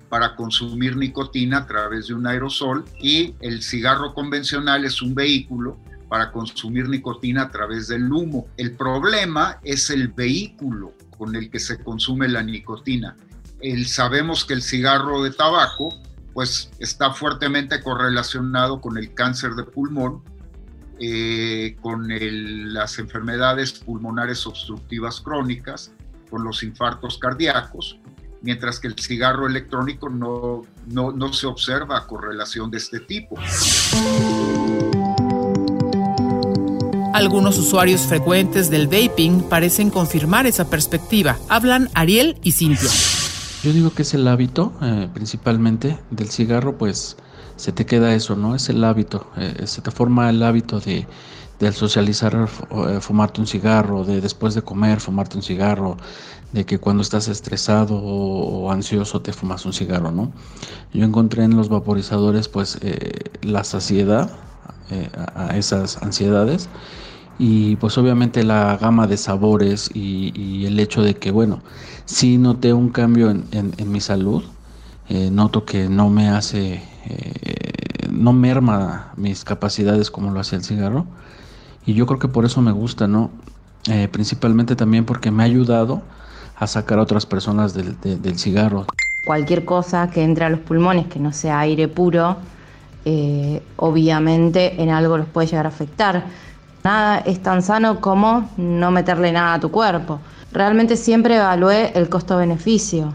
para 0.08 0.36
consumir 0.36 0.96
nicotina 0.96 1.60
a 1.60 1.68
través 1.68 2.08
de 2.08 2.14
un 2.14 2.28
aerosol 2.28 2.86
y 3.02 3.34
el 3.42 3.62
cigarro 3.62 4.14
convencional 4.14 4.86
es 4.86 5.02
un 5.02 5.16
vehículo 5.16 5.78
para 6.12 6.30
consumir 6.34 6.90
nicotina 6.90 7.44
a 7.44 7.52
través 7.52 7.88
del 7.88 8.12
humo. 8.12 8.50
El 8.58 8.74
problema 8.74 9.62
es 9.64 9.90
el 9.90 10.10
vehículo 10.10 10.92
con 11.18 11.38
el 11.38 11.50
que 11.50 11.58
se 11.58 11.82
consume 11.82 12.28
la 12.28 12.44
nicotina. 12.44 13.16
El, 13.62 13.88
sabemos 13.88 14.44
que 14.44 14.54
el 14.54 14.62
cigarro 14.62 15.24
de 15.24 15.32
tabaco 15.32 16.02
pues 16.34 16.70
está 16.80 17.14
fuertemente 17.14 17.82
correlacionado 17.82 18.82
con 18.82 18.98
el 18.98 19.14
cáncer 19.14 19.54
de 19.54 19.64
pulmón, 19.64 20.22
eh, 21.00 21.78
con 21.82 22.10
las 22.74 23.00
enfermedades 23.00 23.72
pulmonares 23.72 24.46
obstructivas 24.46 25.22
crónicas, 25.22 25.94
con 26.30 26.44
los 26.44 26.62
infartos 26.62 27.20
cardíacos, 27.20 28.02
mientras 28.42 28.82
que 28.82 28.90
el 28.90 29.00
cigarro 29.00 29.48
electrónico 29.48 30.10
no, 30.10 30.64
no, 30.88 31.14
no 31.14 31.32
se 31.32 31.48
observa 31.48 32.06
correlación 32.06 32.70
de 32.70 32.80
este 32.80 33.00
tipo. 33.00 33.38
Algunos 37.14 37.58
usuarios 37.58 38.04
frecuentes 38.04 38.70
del 38.70 38.88
vaping 38.88 39.44
parecen 39.50 39.90
confirmar 39.90 40.48
esa 40.48 40.70
perspectiva. 40.70 41.38
Hablan 41.50 41.90
Ariel 41.94 42.38
y 42.42 42.54
Cintia. 42.54 42.90
Yo 43.64 43.74
digo 43.74 43.94
que 43.94 44.04
es 44.04 44.14
el 44.14 44.26
hábito, 44.30 44.72
eh, 44.82 45.10
principalmente 45.14 46.00
del 46.10 46.30
cigarro, 46.30 46.78
pues 46.78 47.18
se 47.58 47.74
te 47.74 47.86
queda 47.86 48.16
eso, 48.16 48.38
¿no? 48.38 48.56
Es 48.56 48.70
el 48.70 48.82
hábito, 48.86 49.28
eh, 49.36 49.64
se 49.66 49.82
te 49.82 49.92
forma 49.92 50.30
el 50.30 50.42
hábito 50.42 50.80
de, 50.80 51.06
al 51.60 51.74
socializar 51.74 52.48
eh, 52.88 53.00
fumarte 53.02 53.42
un 53.42 53.48
cigarro, 53.48 54.06
de 54.06 54.22
después 54.22 54.56
de 54.56 54.62
comer 54.62 55.02
fumarte 55.02 55.36
un 55.36 55.44
cigarro, 55.44 55.98
de 56.54 56.66
que 56.66 56.80
cuando 56.80 57.04
estás 57.04 57.28
estresado 57.28 57.98
o, 57.98 58.72
ansioso 58.72 59.22
te 59.22 59.34
fumas 59.34 59.66
un 59.66 59.74
cigarro, 59.74 60.12
¿no? 60.12 60.32
Yo 60.94 61.04
encontré 61.04 61.44
en 61.44 61.58
los 61.58 61.68
vaporizadores 61.68 62.48
pues 62.48 62.80
la 63.42 63.66
saciedad 63.66 64.32
a 65.36 65.58
esas 65.58 66.02
ansiedades 66.02 66.70
y 67.44 67.76
pues 67.78 67.98
obviamente 67.98 68.44
la 68.44 68.78
gama 68.78 69.08
de 69.08 69.18
sabores 69.18 69.90
y, 69.96 70.64
el 70.68 70.80
hecho 70.80 71.02
de 71.02 71.16
que 71.16 71.32
bueno, 71.32 71.60
sí 72.06 72.38
noté 72.38 72.72
un 72.72 72.90
cambio 72.90 73.32
en, 73.32 73.92
mi 73.92 74.00
salud, 74.00 74.44
eh, 75.10 75.32
noto 75.32 75.66
que 75.66 75.90
no 75.90 76.12
me 76.12 76.30
hace, 76.30 76.84
eh, 77.06 77.72
no 78.12 78.32
merma 78.32 79.12
mis 79.18 79.44
capacidades 79.44 80.12
como 80.12 80.30
lo 80.30 80.40
hace 80.40 80.56
el 80.56 80.64
cigarro 80.64 81.08
y 81.84 81.96
yo 81.96 82.06
creo 82.06 82.20
que 82.20 82.28
por 82.28 82.46
eso 82.46 82.62
me 82.62 82.72
gusta, 82.72 83.08
¿no? 83.08 83.32
Eh, 83.90 84.08
principalmente 84.08 84.76
también 84.76 85.06
porque 85.06 85.32
me 85.32 85.42
ha 85.42 85.48
ayudado 85.48 86.04
a 86.56 86.68
sacar 86.68 87.00
a 87.00 87.02
otras 87.02 87.26
personas 87.26 87.74
del, 87.74 88.00
del 88.00 88.38
cigarro. 88.38 88.86
Cualquier 89.26 89.66
cosa 89.66 90.12
que 90.12 90.24
entre 90.24 90.46
a 90.46 90.50
los 90.52 90.60
pulmones 90.60 91.08
que 91.08 91.18
no 91.18 91.34
sea 91.34 91.60
aire 91.62 91.88
puro, 91.88 92.38
obviamente 93.78 94.82
en 94.82 94.90
algo 94.90 95.18
los 95.18 95.28
puede 95.28 95.48
llegar 95.48 95.66
a 95.66 95.70
afectar 95.70 96.24
Nada 96.84 97.20
es 97.20 97.42
tan 97.44 97.62
sano 97.62 98.02
como 98.02 98.50
no 98.58 98.90
meterle 98.90 99.32
nada 99.32 99.56
a 99.56 99.60
tu 99.60 99.70
cuerpo. 99.70 100.20
Realmente 100.52 100.96
siempre 100.96 101.36
evalué 101.36 101.92
el 101.94 102.10
costo-beneficio. 102.10 103.14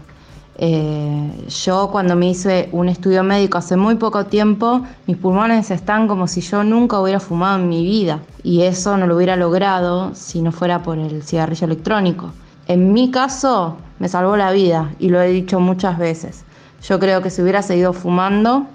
Eh, 0.59 1.47
yo 1.65 1.89
cuando 1.91 2.15
me 2.15 2.29
hice 2.29 2.69
un 2.71 2.89
estudio 2.89 3.23
médico 3.23 3.57
hace 3.57 3.75
muy 3.75 3.95
poco 3.95 4.25
tiempo, 4.25 4.81
mis 5.05 5.17
pulmones 5.17 5.69
están 5.69 6.07
como 6.07 6.27
si 6.27 6.41
yo 6.41 6.63
nunca 6.63 6.99
hubiera 6.99 7.19
fumado 7.19 7.59
en 7.59 7.69
mi 7.69 7.83
vida 7.83 8.21
y 8.41 8.61
eso 8.61 8.97
no 8.97 9.05
lo 9.05 9.17
hubiera 9.17 9.35
logrado 9.35 10.15
si 10.15 10.41
no 10.41 10.51
fuera 10.51 10.81
por 10.81 10.97
el 10.97 11.21
cigarrillo 11.21 11.65
electrónico. 11.65 12.31
En 12.67 12.93
mi 12.93 13.11
caso 13.11 13.77
me 13.99 14.07
salvó 14.07 14.37
la 14.37 14.51
vida 14.51 14.93
y 14.97 15.09
lo 15.09 15.21
he 15.21 15.27
dicho 15.27 15.59
muchas 15.59 15.99
veces. 15.99 16.45
Yo 16.81 16.99
creo 16.99 17.21
que 17.21 17.29
si 17.29 17.41
hubiera 17.41 17.61
seguido 17.61 17.91
fumando, 17.91 18.65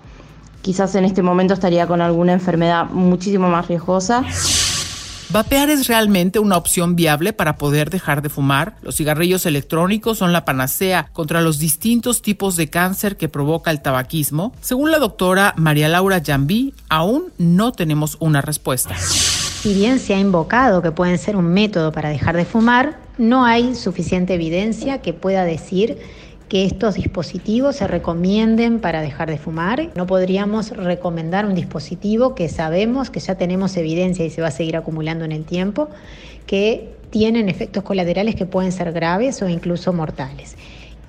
quizás 0.63 0.95
en 0.95 1.05
este 1.05 1.23
momento 1.23 1.55
estaría 1.55 1.87
con 1.87 2.01
alguna 2.01 2.33
enfermedad 2.33 2.87
muchísimo 2.87 3.49
más 3.49 3.69
riesgosa. 3.69 4.25
¿Vapear 5.33 5.71
es 5.71 5.87
realmente 5.87 6.39
una 6.39 6.59
opción 6.59 6.95
viable 6.95 7.33
para 7.33 7.57
poder 7.57 7.89
dejar 7.89 8.21
de 8.21 8.29
fumar? 8.29 8.77
Los 8.83 8.97
cigarrillos 8.97 9.47
electrónicos 9.47 10.19
son 10.19 10.31
la 10.33 10.45
panacea 10.45 11.09
contra 11.15 11.41
los 11.41 11.59
distintos 11.59 12.21
tipos 12.21 12.55
de 12.57 12.69
cáncer 12.69 13.17
que 13.17 13.31
provoca 13.31 13.71
el 13.71 13.81
tabaquismo. 13.81 14.53
Según 14.61 14.91
la 14.91 14.99
doctora 14.99 15.55
María 15.57 15.89
Laura 15.89 16.21
Jambí, 16.23 16.75
aún 16.91 17.33
no 17.39 17.73
tenemos 17.73 18.19
una 18.21 18.43
respuesta. 18.43 18.95
Si 18.99 19.73
bien 19.73 20.01
se 20.01 20.13
ha 20.13 20.21
invocado 20.21 20.83
que 20.83 20.93
pueden 20.93 21.17
ser 21.17 21.37
un 21.37 21.47
método 21.47 21.93
para 21.93 22.11
dejar 22.11 22.37
de 22.37 22.45
fumar, 22.45 22.99
no 23.17 23.47
hay 23.47 23.75
suficiente 23.75 24.35
evidencia 24.35 25.01
que 25.01 25.15
pueda 25.15 25.45
decir 25.45 25.99
que 26.53 26.67
estos 26.67 26.97
dispositivos 26.97 27.77
se 27.77 27.87
recomienden 27.87 28.79
para 28.81 29.01
dejar 29.01 29.31
de 29.31 29.39
fumar. 29.39 29.89
No 29.95 30.07
podríamos 30.07 30.69
recomendar 30.69 31.47
un 31.47 31.55
dispositivo 31.55 32.35
que 32.35 32.51
sabemos 32.51 33.09
que 33.09 33.21
ya 33.21 33.37
tenemos 33.37 33.75
evidencia 33.79 34.23
y 34.27 34.29
se 34.29 34.43
va 34.43 34.49
a 34.49 34.51
seguir 34.51 34.77
acumulando 34.77 35.25
en 35.25 35.33
el 35.33 35.47
tiempo, 35.47 35.89
que 36.45 36.93
tienen 37.09 37.49
efectos 37.49 37.85
colaterales 37.85 38.35
que 38.35 38.45
pueden 38.45 38.71
ser 38.71 38.93
graves 38.93 39.41
o 39.41 39.49
incluso 39.49 39.95
mortales 39.95 40.59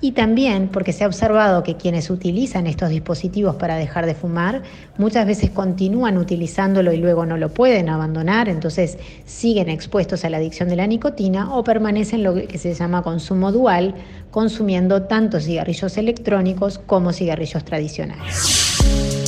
y 0.04 0.12
también 0.12 0.68
porque 0.68 0.92
se 0.92 1.04
ha 1.04 1.06
observado 1.06 1.62
que 1.62 1.76
quienes 1.76 2.10
utilizan 2.10 2.66
estos 2.66 2.90
dispositivos 2.90 3.56
para 3.56 3.76
dejar 3.76 4.04
de 4.04 4.14
fumar 4.14 4.60
muchas 4.98 5.26
veces 5.26 5.48
continúan 5.48 6.18
utilizándolo 6.18 6.92
y 6.92 6.98
luego 6.98 7.24
no 7.24 7.38
lo 7.38 7.48
pueden 7.48 7.88
abandonar, 7.88 8.50
entonces 8.50 8.98
siguen 9.24 9.70
expuestos 9.70 10.26
a 10.26 10.28
la 10.28 10.36
adicción 10.36 10.68
de 10.68 10.76
la 10.76 10.86
nicotina 10.86 11.56
o 11.56 11.64
permanecen 11.64 12.22
lo 12.22 12.34
que 12.34 12.58
se 12.58 12.74
llama 12.74 13.02
consumo 13.02 13.50
dual, 13.50 13.94
consumiendo 14.30 15.04
tanto 15.04 15.40
cigarrillos 15.40 15.96
electrónicos 15.96 16.78
como 16.78 17.14
cigarrillos 17.14 17.64
tradicionales. 17.64 19.23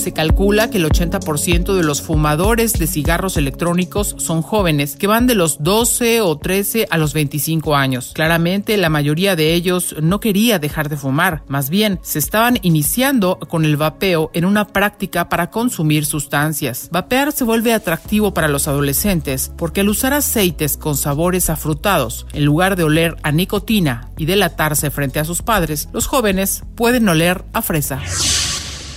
Se 0.00 0.14
calcula 0.14 0.70
que 0.70 0.78
el 0.78 0.86
80% 0.86 1.74
de 1.74 1.82
los 1.82 2.00
fumadores 2.00 2.72
de 2.72 2.86
cigarros 2.86 3.36
electrónicos 3.36 4.14
son 4.18 4.40
jóvenes, 4.40 4.96
que 4.96 5.06
van 5.06 5.26
de 5.26 5.34
los 5.34 5.62
12 5.62 6.22
o 6.22 6.38
13 6.38 6.86
a 6.90 6.96
los 6.96 7.12
25 7.12 7.76
años. 7.76 8.12
Claramente 8.14 8.78
la 8.78 8.88
mayoría 8.88 9.36
de 9.36 9.52
ellos 9.52 9.94
no 10.00 10.18
quería 10.18 10.58
dejar 10.58 10.88
de 10.88 10.96
fumar, 10.96 11.42
más 11.48 11.68
bien 11.68 12.00
se 12.02 12.18
estaban 12.18 12.58
iniciando 12.62 13.38
con 13.38 13.66
el 13.66 13.76
vapeo 13.76 14.30
en 14.32 14.46
una 14.46 14.68
práctica 14.68 15.28
para 15.28 15.50
consumir 15.50 16.06
sustancias. 16.06 16.88
Vapear 16.90 17.32
se 17.32 17.44
vuelve 17.44 17.74
atractivo 17.74 18.32
para 18.32 18.48
los 18.48 18.68
adolescentes 18.68 19.52
porque 19.58 19.82
al 19.82 19.90
usar 19.90 20.14
aceites 20.14 20.78
con 20.78 20.96
sabores 20.96 21.50
afrutados, 21.50 22.26
en 22.32 22.46
lugar 22.46 22.76
de 22.76 22.84
oler 22.84 23.16
a 23.22 23.32
nicotina 23.32 24.08
y 24.16 24.24
delatarse 24.24 24.90
frente 24.90 25.20
a 25.20 25.26
sus 25.26 25.42
padres, 25.42 25.90
los 25.92 26.06
jóvenes 26.06 26.62
pueden 26.74 27.06
oler 27.06 27.44
a 27.52 27.60
fresa. 27.60 28.00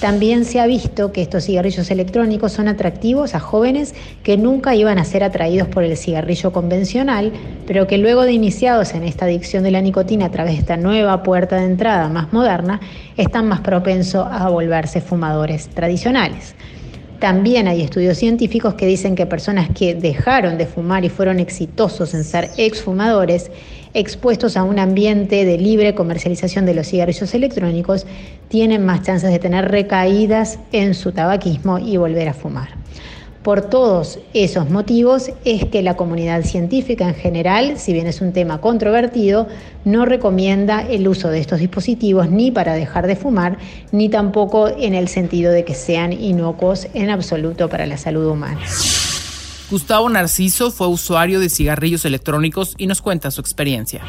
También 0.04 0.44
se 0.44 0.60
ha 0.60 0.66
visto 0.66 1.14
que 1.14 1.22
estos 1.22 1.46
cigarrillos 1.46 1.90
electrónicos 1.90 2.52
son 2.52 2.68
atractivos 2.68 3.36
a 3.36 3.40
jóvenes 3.40 3.96
que 4.22 4.36
nunca 4.36 4.76
iban 4.76 5.00
a 5.00 5.06
ser 5.06 5.24
atraídos 5.24 5.70
por 5.70 5.86
el 5.86 5.96
cigarrillo 5.96 6.52
convencional, 6.52 7.32
pero 7.66 7.88
que 7.88 7.98
luego 7.98 8.24
de 8.24 8.34
iniciados 8.34 8.96
en 8.96 9.06
esta 9.06 9.24
adicción 9.24 9.64
de 9.64 9.72
la 9.72 9.80
nicotina 9.80 10.26
a 10.26 10.30
través 10.30 10.56
de 10.56 10.60
esta 10.60 10.76
nueva 10.76 11.24
puerta 11.24 11.56
de 11.56 11.68
entrada 11.68 12.10
más 12.10 12.34
moderna, 12.34 12.82
están 13.16 13.48
más 13.48 13.62
propensos 13.62 14.28
a 14.30 14.50
volverse 14.50 15.00
fumadores 15.00 15.70
tradicionales. 15.70 16.54
También 17.20 17.70
hay 17.70 17.82
estudios 17.82 18.18
científicos 18.18 18.74
que 18.74 18.86
dicen 18.86 19.16
que 19.16 19.26
personas 19.26 19.70
que 19.70 19.96
dejaron 19.96 20.58
de 20.58 20.66
fumar 20.66 21.06
y 21.06 21.10
fueron 21.10 21.40
exitosos 21.40 22.14
en 22.14 22.26
ser 22.26 22.50
exfumadores 22.58 23.50
expuestos 23.94 24.58
a 24.58 24.64
un 24.64 24.80
ambiente 24.80 25.46
de 25.46 25.58
libre 25.58 25.96
comercialización 25.96 26.66
de 26.66 26.74
los 26.74 26.88
cigarrillos 26.88 27.34
electrónicos, 27.34 28.06
tienen 28.48 28.86
más 28.86 29.04
chances 29.04 29.32
de 29.32 29.40
tener 29.40 29.70
recaídas 29.70 30.60
en 30.72 30.94
su 30.94 31.12
tabaquismo 31.12 31.80
y 31.80 31.98
volver 31.98 32.30
a 32.30 32.34
fumar. 32.34 32.70
Por 33.44 33.62
todos 33.62 34.20
esos 34.34 34.70
motivos 34.70 35.30
es 35.44 35.66
que 35.66 35.82
la 35.82 35.98
comunidad 35.98 36.44
científica 36.44 37.10
en 37.10 37.14
general, 37.14 37.78
si 37.78 37.92
bien 37.92 38.08
es 38.08 38.22
un 38.22 38.32
tema 38.32 38.62
controvertido, 38.62 39.48
no 39.84 40.06
recomienda 40.06 40.82
el 40.82 41.10
uso 41.10 41.30
de 41.30 41.40
estos 41.40 41.60
dispositivos 41.60 42.30
ni 42.30 42.52
para 42.52 42.74
dejar 42.74 43.06
de 43.06 43.18
fumar, 43.18 43.58
ni 43.92 44.08
tampoco 44.08 44.70
en 44.70 44.96
el 44.96 45.10
sentido 45.10 45.52
de 45.52 45.66
que 45.66 45.74
sean 45.74 46.14
inocuos 46.14 46.88
en 46.94 47.10
absoluto 47.10 47.68
para 47.68 47.86
la 47.86 47.98
salud 47.98 48.28
humana. 48.28 48.62
Gustavo 49.74 50.08
Narciso 50.08 50.70
fue 50.70 50.86
usuario 50.88 51.40
de 51.40 51.50
cigarrillos 51.50 52.06
electrónicos 52.06 52.76
y 52.78 52.86
nos 52.86 53.02
cuenta 53.02 53.32
su 53.32 53.42
experiencia. 53.42 54.04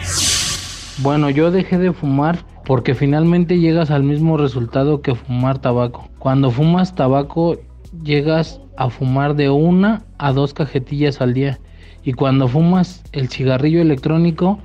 Bueno, 0.98 1.30
yo 1.30 1.50
dejé 1.50 1.78
de 1.78 1.94
fumar 1.94 2.44
porque 2.66 2.94
finalmente 2.94 3.58
llegas 3.58 3.90
al 3.90 4.02
mismo 4.02 4.36
resultado 4.36 5.00
que 5.00 5.14
fumar 5.14 5.60
tabaco. 5.60 6.10
Cuando 6.18 6.50
fumas 6.50 6.94
tabaco 6.94 7.56
llegas 8.02 8.60
a 8.76 8.90
fumar 8.90 9.36
de 9.36 9.48
una 9.48 10.04
a 10.18 10.34
dos 10.34 10.52
cajetillas 10.52 11.22
al 11.22 11.32
día 11.32 11.58
y 12.02 12.12
cuando 12.12 12.46
fumas 12.46 13.02
el 13.12 13.30
cigarrillo 13.30 13.80
electrónico 13.80 14.58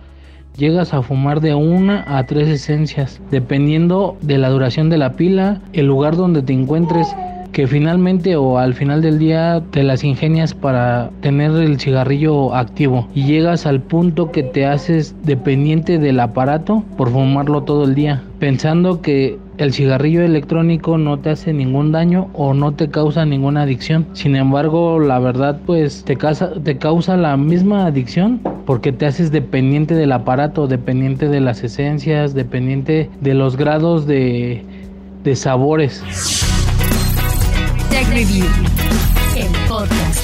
llegas 0.57 0.93
a 0.93 1.01
fumar 1.01 1.39
de 1.39 1.55
una 1.55 2.03
a 2.17 2.25
tres 2.25 2.49
esencias 2.49 3.21
dependiendo 3.31 4.17
de 4.19 4.37
la 4.37 4.49
duración 4.49 4.89
de 4.89 4.97
la 4.97 5.13
pila, 5.13 5.61
el 5.71 5.85
lugar 5.85 6.17
donde 6.17 6.41
te 6.41 6.51
encuentres 6.51 7.07
que 7.51 7.67
finalmente 7.67 8.35
o 8.35 8.57
al 8.57 8.73
final 8.73 9.01
del 9.01 9.19
día 9.19 9.61
te 9.71 9.83
las 9.83 10.03
ingenias 10.03 10.53
para 10.53 11.09
tener 11.21 11.51
el 11.51 11.79
cigarrillo 11.79 12.53
activo 12.55 13.07
y 13.13 13.23
llegas 13.23 13.65
al 13.65 13.81
punto 13.81 14.31
que 14.31 14.43
te 14.43 14.65
haces 14.65 15.15
dependiente 15.23 15.97
del 15.97 16.19
aparato 16.19 16.83
por 16.97 17.11
fumarlo 17.11 17.63
todo 17.63 17.85
el 17.85 17.95
día, 17.95 18.23
pensando 18.39 19.01
que 19.01 19.37
el 19.57 19.73
cigarrillo 19.73 20.21
electrónico 20.21 20.97
no 20.97 21.19
te 21.19 21.31
hace 21.31 21.51
ningún 21.51 21.91
daño 21.91 22.29
o 22.33 22.53
no 22.53 22.71
te 22.71 22.89
causa 22.89 23.25
ninguna 23.25 23.63
adicción. 23.63 24.07
Sin 24.13 24.37
embargo, 24.37 24.99
la 24.99 25.19
verdad 25.19 25.59
pues 25.65 26.05
te 26.05 26.15
causa, 26.15 26.53
te 26.63 26.77
causa 26.77 27.17
la 27.17 27.35
misma 27.35 27.85
adicción 27.85 28.39
porque 28.65 28.93
te 28.93 29.05
haces 29.05 29.31
dependiente 29.31 29.95
del 29.95 30.13
aparato, 30.13 30.67
dependiente 30.67 31.27
de 31.27 31.41
las 31.41 31.61
esencias, 31.63 32.33
dependiente 32.33 33.09
de 33.19 33.33
los 33.33 33.57
grados 33.57 34.07
de, 34.07 34.63
de 35.23 35.35
sabores. 35.35 36.38
Tech 37.89 38.07
Review, 38.09 38.45
el 39.35 39.67
podcast. 39.67 40.19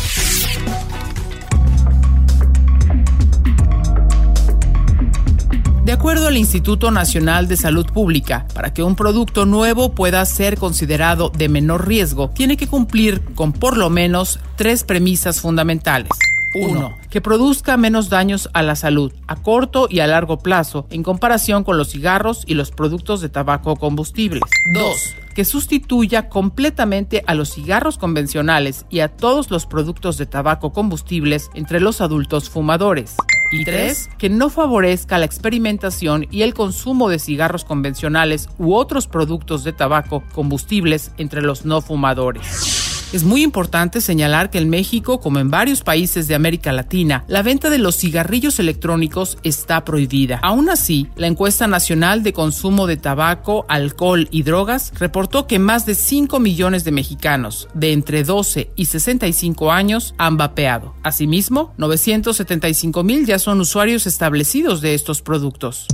De 5.84 5.92
acuerdo 5.92 6.28
al 6.28 6.38
Instituto 6.38 6.92
Nacional 6.92 7.48
de 7.48 7.58
Salud 7.58 7.86
Pública, 7.88 8.48
para 8.54 8.74
que 8.74 8.84
un 8.84 8.96
producto 8.96 9.46
nuevo 9.46 9.94
pueda 9.94 10.24
ser 10.26 10.58
considerado 10.58 11.30
de 11.30 11.50
menor 11.50 11.88
riesgo, 11.88 12.30
tiene 12.30 12.58
que 12.58 12.68
cumplir 12.68 13.24
con 13.36 13.52
por 13.52 13.78
lo 13.78 13.90
menos 13.90 14.40
tres 14.56 14.84
premisas 14.84 15.42
fundamentales. 15.42 16.12
1. 16.56 16.98
Que 17.10 17.22
produzca 17.22 17.78
menos 17.78 18.10
daños 18.10 18.50
a 18.54 18.62
la 18.62 18.76
salud 18.76 19.12
a 19.28 19.36
corto 19.36 19.88
y 19.90 20.00
a 20.00 20.08
largo 20.08 20.38
plazo 20.38 20.86
en 20.90 21.04
comparación 21.04 21.64
con 21.64 21.78
los 21.78 21.90
cigarros 21.90 22.44
y 22.46 22.54
los 22.54 22.72
productos 22.72 23.22
de 23.22 23.30
tabaco 23.30 23.76
combustibles. 23.76 24.44
2. 24.74 25.25
Que 25.36 25.46
sustituya 25.46 26.30
completamente 26.30 27.24
a 27.28 27.36
los 27.36 27.54
cigarros 27.54 27.98
convencionales 27.98 28.86
y 28.90 29.02
a 29.02 29.10
todos 29.10 29.52
los 29.52 29.66
productos 29.66 30.18
de 30.18 30.26
tabaco 30.26 30.72
combustibles 30.72 31.50
entre 31.54 31.82
los 31.82 32.02
adultos 32.02 32.50
fumadores. 32.50 33.18
Y 33.52 33.64
3. 33.64 34.10
Que 34.18 34.30
no 34.30 34.50
favorezca 34.50 35.18
la 35.18 35.26
experimentación 35.26 36.26
y 36.32 36.42
el 36.44 36.54
consumo 36.54 37.10
de 37.10 37.20
cigarros 37.20 37.66
convencionales 37.66 38.50
u 38.58 38.74
otros 38.74 39.08
productos 39.08 39.64
de 39.64 39.74
tabaco 39.74 40.24
combustibles 40.34 41.12
entre 41.18 41.42
los 41.42 41.66
no 41.66 41.82
fumadores. 41.82 42.75
Es 43.16 43.24
muy 43.24 43.44
importante 43.44 44.02
señalar 44.02 44.50
que 44.50 44.58
en 44.58 44.70
México, 44.70 45.22
como 45.22 45.40
en 45.40 45.50
varios 45.50 45.84
países 45.84 46.28
de 46.28 46.36
América 46.36 46.74
Latina, 46.74 47.24
la 47.30 47.44
venta 47.44 47.70
de 47.70 47.78
los 47.78 47.96
cigarrillos 47.96 48.60
electrónicos 48.60 49.38
está 49.42 49.86
prohibida. 49.86 50.42
Aún 50.44 50.70
así, 50.70 51.08
la 51.16 51.28
encuesta 51.28 51.66
nacional 51.66 52.24
de 52.24 52.34
consumo 52.34 52.88
de 52.88 52.98
tabaco, 52.98 53.66
alcohol 53.70 54.28
y 54.32 54.44
drogas 54.44 54.92
reportó 55.00 55.48
que 55.48 55.60
más 55.60 55.86
de 55.86 55.96
5 55.96 56.42
millones 56.42 56.84
de 56.84 56.92
mexicanos 56.92 57.70
de 57.74 57.94
entre 57.94 58.26
12 58.26 58.72
y 58.76 58.84
65 58.84 59.72
años 59.72 60.14
han 60.18 60.36
vapeado. 60.36 60.94
Asimismo, 61.02 61.74
975 61.78 63.02
mil 63.04 63.26
ya 63.26 63.40
son 63.40 63.62
usuarios 63.62 64.08
establecidos 64.08 64.82
de 64.82 64.94
estos 64.94 65.22
productos. 65.22 65.88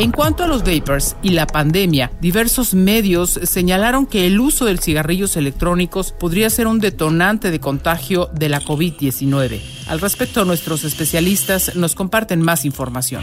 En 0.00 0.10
cuanto 0.10 0.42
a 0.42 0.48
los 0.48 0.64
vapers 0.64 1.16
y 1.22 1.30
la 1.30 1.46
pandemia, 1.46 2.10
diversos 2.20 2.74
medios 2.74 3.38
señalaron 3.44 4.06
que 4.06 4.26
el 4.26 4.40
uso 4.40 4.64
de 4.64 4.76
cigarrillos 4.76 5.36
electrónicos 5.36 6.10
podría 6.10 6.50
ser 6.50 6.66
un 6.66 6.80
detonante 6.80 7.52
de 7.52 7.60
contagio 7.60 8.28
de 8.34 8.48
la 8.48 8.60
COVID-19. 8.60 9.60
Al 9.86 10.00
respecto, 10.00 10.44
nuestros 10.44 10.82
especialistas 10.82 11.76
nos 11.76 11.94
comparten 11.94 12.42
más 12.42 12.64
información 12.64 13.22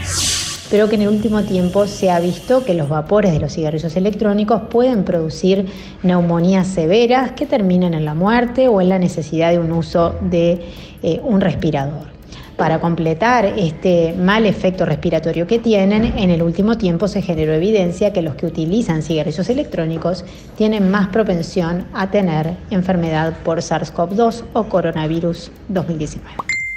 pero 0.70 0.88
que 0.88 0.94
en 0.94 1.02
el 1.02 1.08
último 1.08 1.42
tiempo 1.42 1.86
se 1.86 2.10
ha 2.10 2.18
visto 2.18 2.64
que 2.64 2.72
los 2.72 2.88
vapores 2.88 3.30
de 3.34 3.40
los 3.40 3.52
cigarrillos 3.52 3.94
electrónicos 3.94 4.62
pueden 4.70 5.04
producir 5.04 5.66
neumonías 6.02 6.66
severas 6.66 7.32
que 7.32 7.44
terminan 7.44 7.92
en 7.92 8.06
la 8.06 8.14
muerte 8.14 8.68
o 8.68 8.80
en 8.80 8.88
la 8.88 8.98
necesidad 8.98 9.50
de 9.50 9.58
un 9.58 9.70
uso 9.70 10.14
de 10.22 10.64
eh, 11.02 11.20
un 11.24 11.42
respirador. 11.42 12.11
Para 12.62 12.78
completar 12.78 13.44
este 13.58 14.14
mal 14.16 14.46
efecto 14.46 14.86
respiratorio 14.86 15.48
que 15.48 15.58
tienen, 15.58 16.16
en 16.16 16.30
el 16.30 16.44
último 16.44 16.78
tiempo 16.78 17.08
se 17.08 17.20
generó 17.20 17.52
evidencia 17.54 18.12
que 18.12 18.22
los 18.22 18.36
que 18.36 18.46
utilizan 18.46 19.02
cigarrillos 19.02 19.48
electrónicos 19.48 20.24
tienen 20.56 20.88
más 20.88 21.08
propensión 21.08 21.88
a 21.92 22.12
tener 22.12 22.56
enfermedad 22.70 23.36
por 23.42 23.58
SARS-CoV-2 23.58 24.44
o 24.52 24.68
coronavirus 24.68 25.50
2019. 25.70 26.36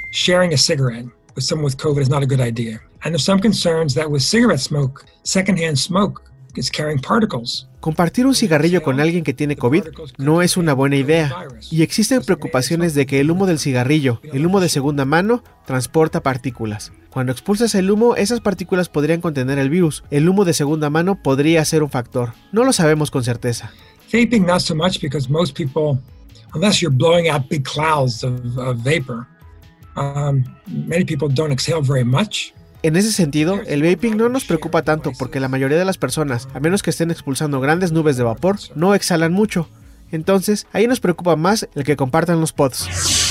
Sharing 0.09 0.55
a 0.55 0.57
cigarette 0.57 1.05
with 1.35 1.43
someone 1.43 1.65
with 1.65 1.77
COVID 1.77 2.01
is 2.01 2.09
not 2.09 2.23
a 2.23 2.25
good 2.25 2.41
idea. 2.41 2.81
And 3.03 3.13
there's 3.13 3.23
some 3.23 3.39
concerns 3.39 3.93
that 3.93 4.09
with 4.09 4.23
cigarette 4.23 4.61
smoke, 4.61 5.05
secondhand 5.21 5.77
smoke 5.77 6.23
Compartir 7.79 8.25
un 8.25 8.35
cigarrillo 8.35 8.81
con 8.81 8.99
alguien 8.99 9.23
que 9.23 9.33
tiene 9.33 9.55
COVID 9.55 9.83
no 10.17 10.41
es 10.41 10.57
una 10.57 10.73
buena 10.73 10.95
idea 10.95 11.33
y 11.69 11.81
existen 11.83 12.23
preocupaciones 12.23 12.93
de 12.93 13.05
que 13.05 13.19
el 13.19 13.29
humo 13.29 13.45
del 13.45 13.59
cigarrillo, 13.59 14.21
el 14.33 14.45
humo 14.45 14.59
de 14.59 14.69
segunda 14.69 15.05
mano, 15.05 15.43
transporta 15.65 16.21
partículas. 16.21 16.91
Cuando 17.09 17.31
expulsas 17.31 17.75
el 17.75 17.89
humo, 17.89 18.15
esas 18.15 18.41
partículas 18.41 18.89
podrían 18.89 19.21
contener 19.21 19.57
el 19.57 19.69
virus. 19.69 20.03
El 20.11 20.27
humo 20.27 20.43
de 20.43 20.53
segunda 20.53 20.89
mano 20.89 21.21
podría 21.21 21.63
ser 21.63 21.81
un 21.81 21.89
factor. 21.89 22.33
No 22.51 22.63
lo 22.63 22.73
sabemos 22.73 23.09
con 23.09 23.23
certeza. 23.23 23.71
Vaping 24.11 24.45
not 24.45 24.61
so 24.61 24.75
much 24.75 25.01
because 25.01 25.29
most 25.29 25.55
people, 25.55 25.97
unless 26.53 26.81
you're 26.81 26.95
blowing 26.95 27.29
out 27.29 27.47
big 27.49 27.63
clouds 27.63 28.23
of, 28.23 28.57
of 28.57 28.77
vapor, 28.83 29.25
um, 29.95 30.43
many 30.67 31.05
people 31.05 31.27
don't 31.27 31.51
exhale 31.51 31.81
very 31.81 32.03
much. 32.03 32.53
En 32.85 32.95
ese 32.95 33.11
sentido, 33.11 33.61
el 33.65 33.81
vaping 33.81 34.15
no 34.15 34.29
nos 34.29 34.45
preocupa 34.45 34.83
tanto 34.83 35.11
porque 35.17 35.39
la 35.39 35.47
mayoría 35.47 35.79
de 35.79 35.85
las 35.85 35.97
personas, 35.97 36.47
a 36.53 36.59
menos 36.59 36.83
que 36.83 36.91
estén 36.91 37.09
expulsando 37.09 37.59
grandes 37.59 37.91
nubes 37.91 38.15
de 38.15 38.21
vapor, 38.21 38.57
no 38.75 38.93
exhalan 38.93 39.33
mucho. 39.33 39.67
Entonces, 40.11 40.67
ahí 40.71 40.85
nos 40.85 40.99
preocupa 40.99 41.35
más 41.35 41.67
el 41.73 41.83
que 41.83 41.95
compartan 41.95 42.39
los 42.39 42.53
pods. 42.53 43.24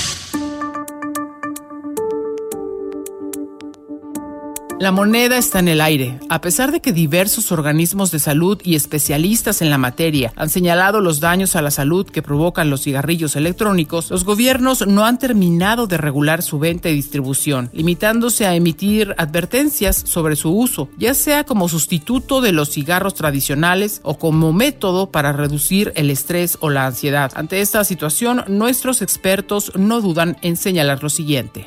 La 4.77 4.91
moneda 4.91 5.37
está 5.37 5.59
en 5.59 5.69
el 5.69 5.79
aire. 5.79 6.19
A 6.29 6.41
pesar 6.41 6.73
de 6.73 6.81
que 6.81 6.91
diversos 6.91 7.53
organismos 7.53 8.11
de 8.11 8.19
salud 8.19 8.59
y 8.61 8.75
especialistas 8.75 9.61
en 9.61 9.69
la 9.69 9.77
materia 9.77 10.33
han 10.35 10.49
señalado 10.49 10.99
los 10.99 11.21
daños 11.21 11.55
a 11.55 11.61
la 11.61 11.71
salud 11.71 12.05
que 12.05 12.21
provocan 12.21 12.69
los 12.69 12.81
cigarrillos 12.81 13.37
electrónicos, 13.37 14.11
los 14.11 14.25
gobiernos 14.25 14.85
no 14.85 15.05
han 15.05 15.17
terminado 15.17 15.87
de 15.87 15.97
regular 15.97 16.43
su 16.43 16.59
venta 16.59 16.89
y 16.89 16.93
distribución, 16.93 17.69
limitándose 17.71 18.45
a 18.45 18.53
emitir 18.53 19.15
advertencias 19.17 19.95
sobre 19.95 20.35
su 20.35 20.51
uso, 20.51 20.89
ya 20.97 21.13
sea 21.13 21.45
como 21.45 21.69
sustituto 21.69 22.41
de 22.41 22.51
los 22.51 22.69
cigarros 22.69 23.13
tradicionales 23.13 24.01
o 24.03 24.17
como 24.17 24.51
método 24.51 25.09
para 25.09 25.31
reducir 25.31 25.93
el 25.95 26.09
estrés 26.09 26.57
o 26.59 26.69
la 26.69 26.85
ansiedad. 26.85 27.31
Ante 27.35 27.61
esta 27.61 27.85
situación, 27.85 28.43
nuestros 28.49 29.01
expertos 29.01 29.71
no 29.75 30.01
dudan 30.01 30.35
en 30.41 30.57
señalar 30.57 31.01
lo 31.01 31.09
siguiente. 31.09 31.65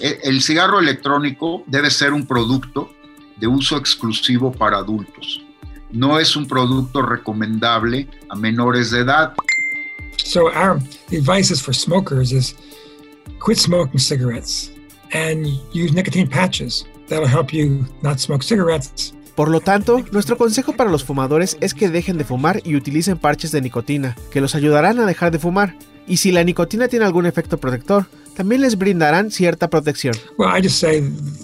El 0.00 0.42
cigarro 0.42 0.78
electrónico 0.78 1.64
debe 1.66 1.90
ser 1.90 2.12
un 2.12 2.26
producto 2.26 2.90
de 3.36 3.46
uso 3.46 3.76
exclusivo 3.76 4.52
para 4.52 4.78
adultos. 4.78 5.42
No 5.90 6.18
es 6.18 6.36
un 6.36 6.46
producto 6.46 7.00
recomendable 7.02 8.08
a 8.28 8.36
menores 8.36 8.90
de 8.90 9.00
edad. 9.00 9.32
So 10.18 10.46
our 10.48 10.78
advice 11.12 11.52
is 11.52 11.62
for 11.62 11.74
smokers 11.74 12.32
is 12.32 12.56
quit 13.38 13.58
smoking 13.58 14.00
cigarettes 14.00 14.72
and 15.12 15.46
use 15.72 15.94
nicotine 15.94 16.28
patches. 16.28 16.86
That'll 17.08 17.28
help 17.28 17.52
you 17.52 17.86
not 18.02 18.18
smoke 18.18 18.42
cigarettes. 18.42 19.14
Por 19.36 19.48
lo 19.50 19.60
tanto, 19.60 20.02
nuestro 20.12 20.36
consejo 20.36 20.72
para 20.72 20.90
los 20.90 21.04
fumadores 21.04 21.56
es 21.60 21.74
que 21.74 21.90
dejen 21.90 22.18
de 22.18 22.24
fumar 22.24 22.62
y 22.64 22.74
utilicen 22.74 23.18
parches 23.18 23.52
de 23.52 23.60
nicotina, 23.60 24.16
que 24.30 24.40
los 24.40 24.54
ayudarán 24.54 24.98
a 24.98 25.06
dejar 25.06 25.30
de 25.30 25.38
fumar. 25.38 25.76
Y 26.06 26.16
si 26.16 26.32
la 26.32 26.42
nicotina 26.42 26.88
tiene 26.88 27.04
algún 27.04 27.26
efecto 27.26 27.58
protector, 27.58 28.06
también 28.36 28.60
les 28.60 28.76
brindarán 28.76 29.30
cierta 29.30 29.68
protección. 29.68 30.14
Well, 30.38 30.50
I 30.54 30.62
just 30.62 30.78
say, 30.78 31.00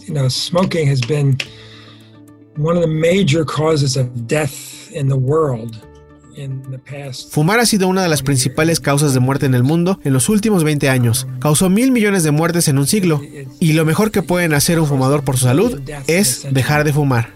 you 0.07 0.15
know, 0.15 0.29
smoking 0.29 0.89
has 0.89 1.01
been 1.01 1.39
one 2.57 2.77
of 2.77 2.83
the 2.83 2.89
major 2.89 3.45
causes 3.45 3.97
of 3.97 4.09
death 4.27 4.91
in 4.93 5.09
the 5.09 5.17
world. 5.17 5.77
Fumar 7.31 7.61
ha 7.61 7.67
sido 7.67 7.89
una 7.89 8.03
de 8.03 8.09
las 8.09 8.23
principales 8.23 8.81
causas 8.81 9.13
de 9.13 9.21
muerte 9.21 9.47
en 9.47 9.55
el 9.55 9.63
mundo 9.63 10.01
en 10.03 10.13
los 10.13 10.29
últimos 10.29 10.65
20 10.65 10.89
años. 10.89 11.27
Causó 11.41 11.69
mil 11.69 11.93
millones 11.93 12.23
de 12.23 12.31
muertes 12.31 12.69
en 12.69 12.79
un 12.79 12.87
siglo. 12.87 13.21
Y 13.61 13.75
lo 13.75 13.85
mejor 13.85 14.11
que 14.11 14.23
pueden 14.23 14.55
hacer 14.55 14.81
un 14.81 14.87
fumador 14.87 15.25
por 15.25 15.37
su 15.37 15.45
salud 15.45 15.81
es 16.07 16.47
dejar 16.51 16.85
de 16.85 16.93
fumar. 16.93 17.35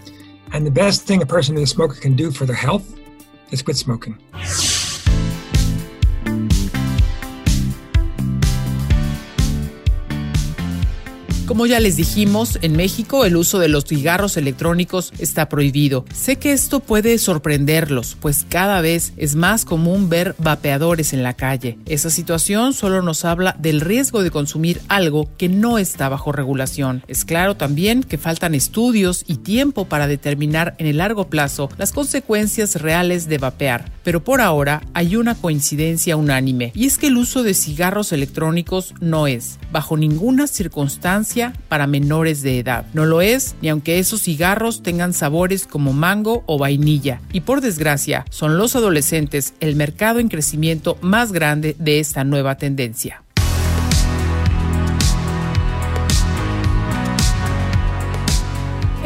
Como 11.47 11.65
ya 11.65 11.79
les 11.79 11.95
dijimos, 11.95 12.59
en 12.61 12.75
México 12.75 13.23
el 13.23 13.37
uso 13.37 13.57
de 13.57 13.69
los 13.69 13.85
cigarros 13.85 14.35
electrónicos 14.35 15.13
está 15.17 15.47
prohibido. 15.47 16.03
Sé 16.13 16.35
que 16.35 16.51
esto 16.51 16.81
puede 16.81 17.17
sorprenderlos, 17.17 18.17
pues 18.19 18.45
cada 18.49 18.81
vez 18.81 19.13
es 19.15 19.35
más 19.35 19.63
común 19.63 20.09
ver 20.09 20.35
vapeadores 20.39 21.13
en 21.13 21.23
la 21.23 21.35
calle. 21.35 21.77
Esa 21.85 22.09
situación 22.09 22.73
solo 22.73 23.01
nos 23.01 23.23
habla 23.23 23.55
del 23.59 23.79
riesgo 23.79 24.23
de 24.23 24.29
consumir 24.29 24.81
algo 24.89 25.29
que 25.37 25.47
no 25.47 25.77
está 25.77 26.09
bajo 26.09 26.33
regulación. 26.33 27.01
Es 27.07 27.23
claro 27.23 27.55
también 27.55 28.03
que 28.03 28.17
faltan 28.17 28.53
estudios 28.53 29.23
y 29.25 29.37
tiempo 29.37 29.85
para 29.85 30.07
determinar 30.07 30.75
en 30.79 30.87
el 30.87 30.97
largo 30.97 31.29
plazo 31.29 31.69
las 31.77 31.93
consecuencias 31.93 32.81
reales 32.81 33.29
de 33.29 33.37
vapear, 33.37 33.89
pero 34.03 34.21
por 34.21 34.41
ahora 34.41 34.81
hay 34.93 35.15
una 35.15 35.33
coincidencia 35.33 36.17
unánime, 36.17 36.73
y 36.75 36.87
es 36.87 36.97
que 36.97 37.07
el 37.07 37.15
uso 37.15 37.43
de 37.43 37.53
cigarros 37.53 38.11
electrónicos 38.11 38.93
no 38.99 39.27
es, 39.27 39.59
bajo 39.71 39.95
ninguna 39.95 40.47
circunstancia, 40.47 41.36
para 41.67 41.87
menores 41.87 42.41
de 42.41 42.59
edad. 42.59 42.85
No 42.93 43.05
lo 43.05 43.21
es 43.21 43.55
ni 43.61 43.69
aunque 43.69 43.99
esos 43.99 44.23
cigarros 44.23 44.81
tengan 44.81 45.13
sabores 45.13 45.67
como 45.67 45.93
mango 45.93 46.43
o 46.47 46.57
vainilla. 46.57 47.21
Y 47.31 47.41
por 47.41 47.61
desgracia, 47.61 48.25
son 48.29 48.57
los 48.57 48.75
adolescentes 48.75 49.53
el 49.59 49.75
mercado 49.75 50.19
en 50.19 50.29
crecimiento 50.29 50.97
más 51.01 51.31
grande 51.31 51.75
de 51.77 51.99
esta 51.99 52.23
nueva 52.23 52.57
tendencia. 52.57 53.23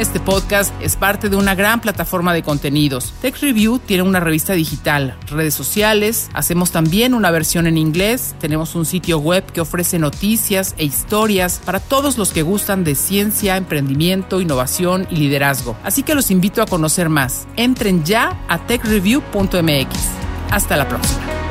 Este 0.02 0.20
podcast 0.20 0.74
es 0.82 0.96
parte 0.96 1.30
de 1.30 1.36
una 1.36 1.54
gran 1.54 1.80
plataforma 1.80 2.34
de 2.34 2.42
contenidos. 2.42 3.14
Tech 3.22 3.40
Review 3.40 3.78
tiene 3.78 4.02
una 4.02 4.20
revista 4.20 4.54
digital, 4.54 5.16
redes 5.28 5.54
sociales, 5.54 6.28
hacemos 6.34 6.72
también 6.72 7.14
una 7.14 7.30
versión 7.30 7.68
en 7.68 7.78
inglés, 7.78 8.34
tenemos 8.40 8.74
un 8.74 8.88
sitio 8.88 9.20
web 9.20 9.46
que 9.52 9.62
ofrece 9.62 10.00
noticias 10.00 10.74
e 10.80 10.86
historias 10.86 11.62
para 11.64 11.80
todos 11.80 12.18
los 12.18 12.32
que 12.32 12.42
gustan 12.42 12.84
de 12.84 12.96
ciencia, 12.96 13.58
emprendimiento, 13.58 14.42
innovación 14.42 15.06
y 15.12 15.18
liderazgo. 15.18 15.78
Así 15.84 16.02
que 16.02 16.16
los 16.16 16.32
invito 16.32 16.64
a 16.64 16.66
conocer 16.66 17.10
más. 17.10 17.46
Entren 17.56 18.04
ya 18.04 18.44
a 18.48 18.58
techreview.mx. 18.66 20.00
Hasta 20.50 20.78
la 20.78 20.88
próxima. 20.88 21.51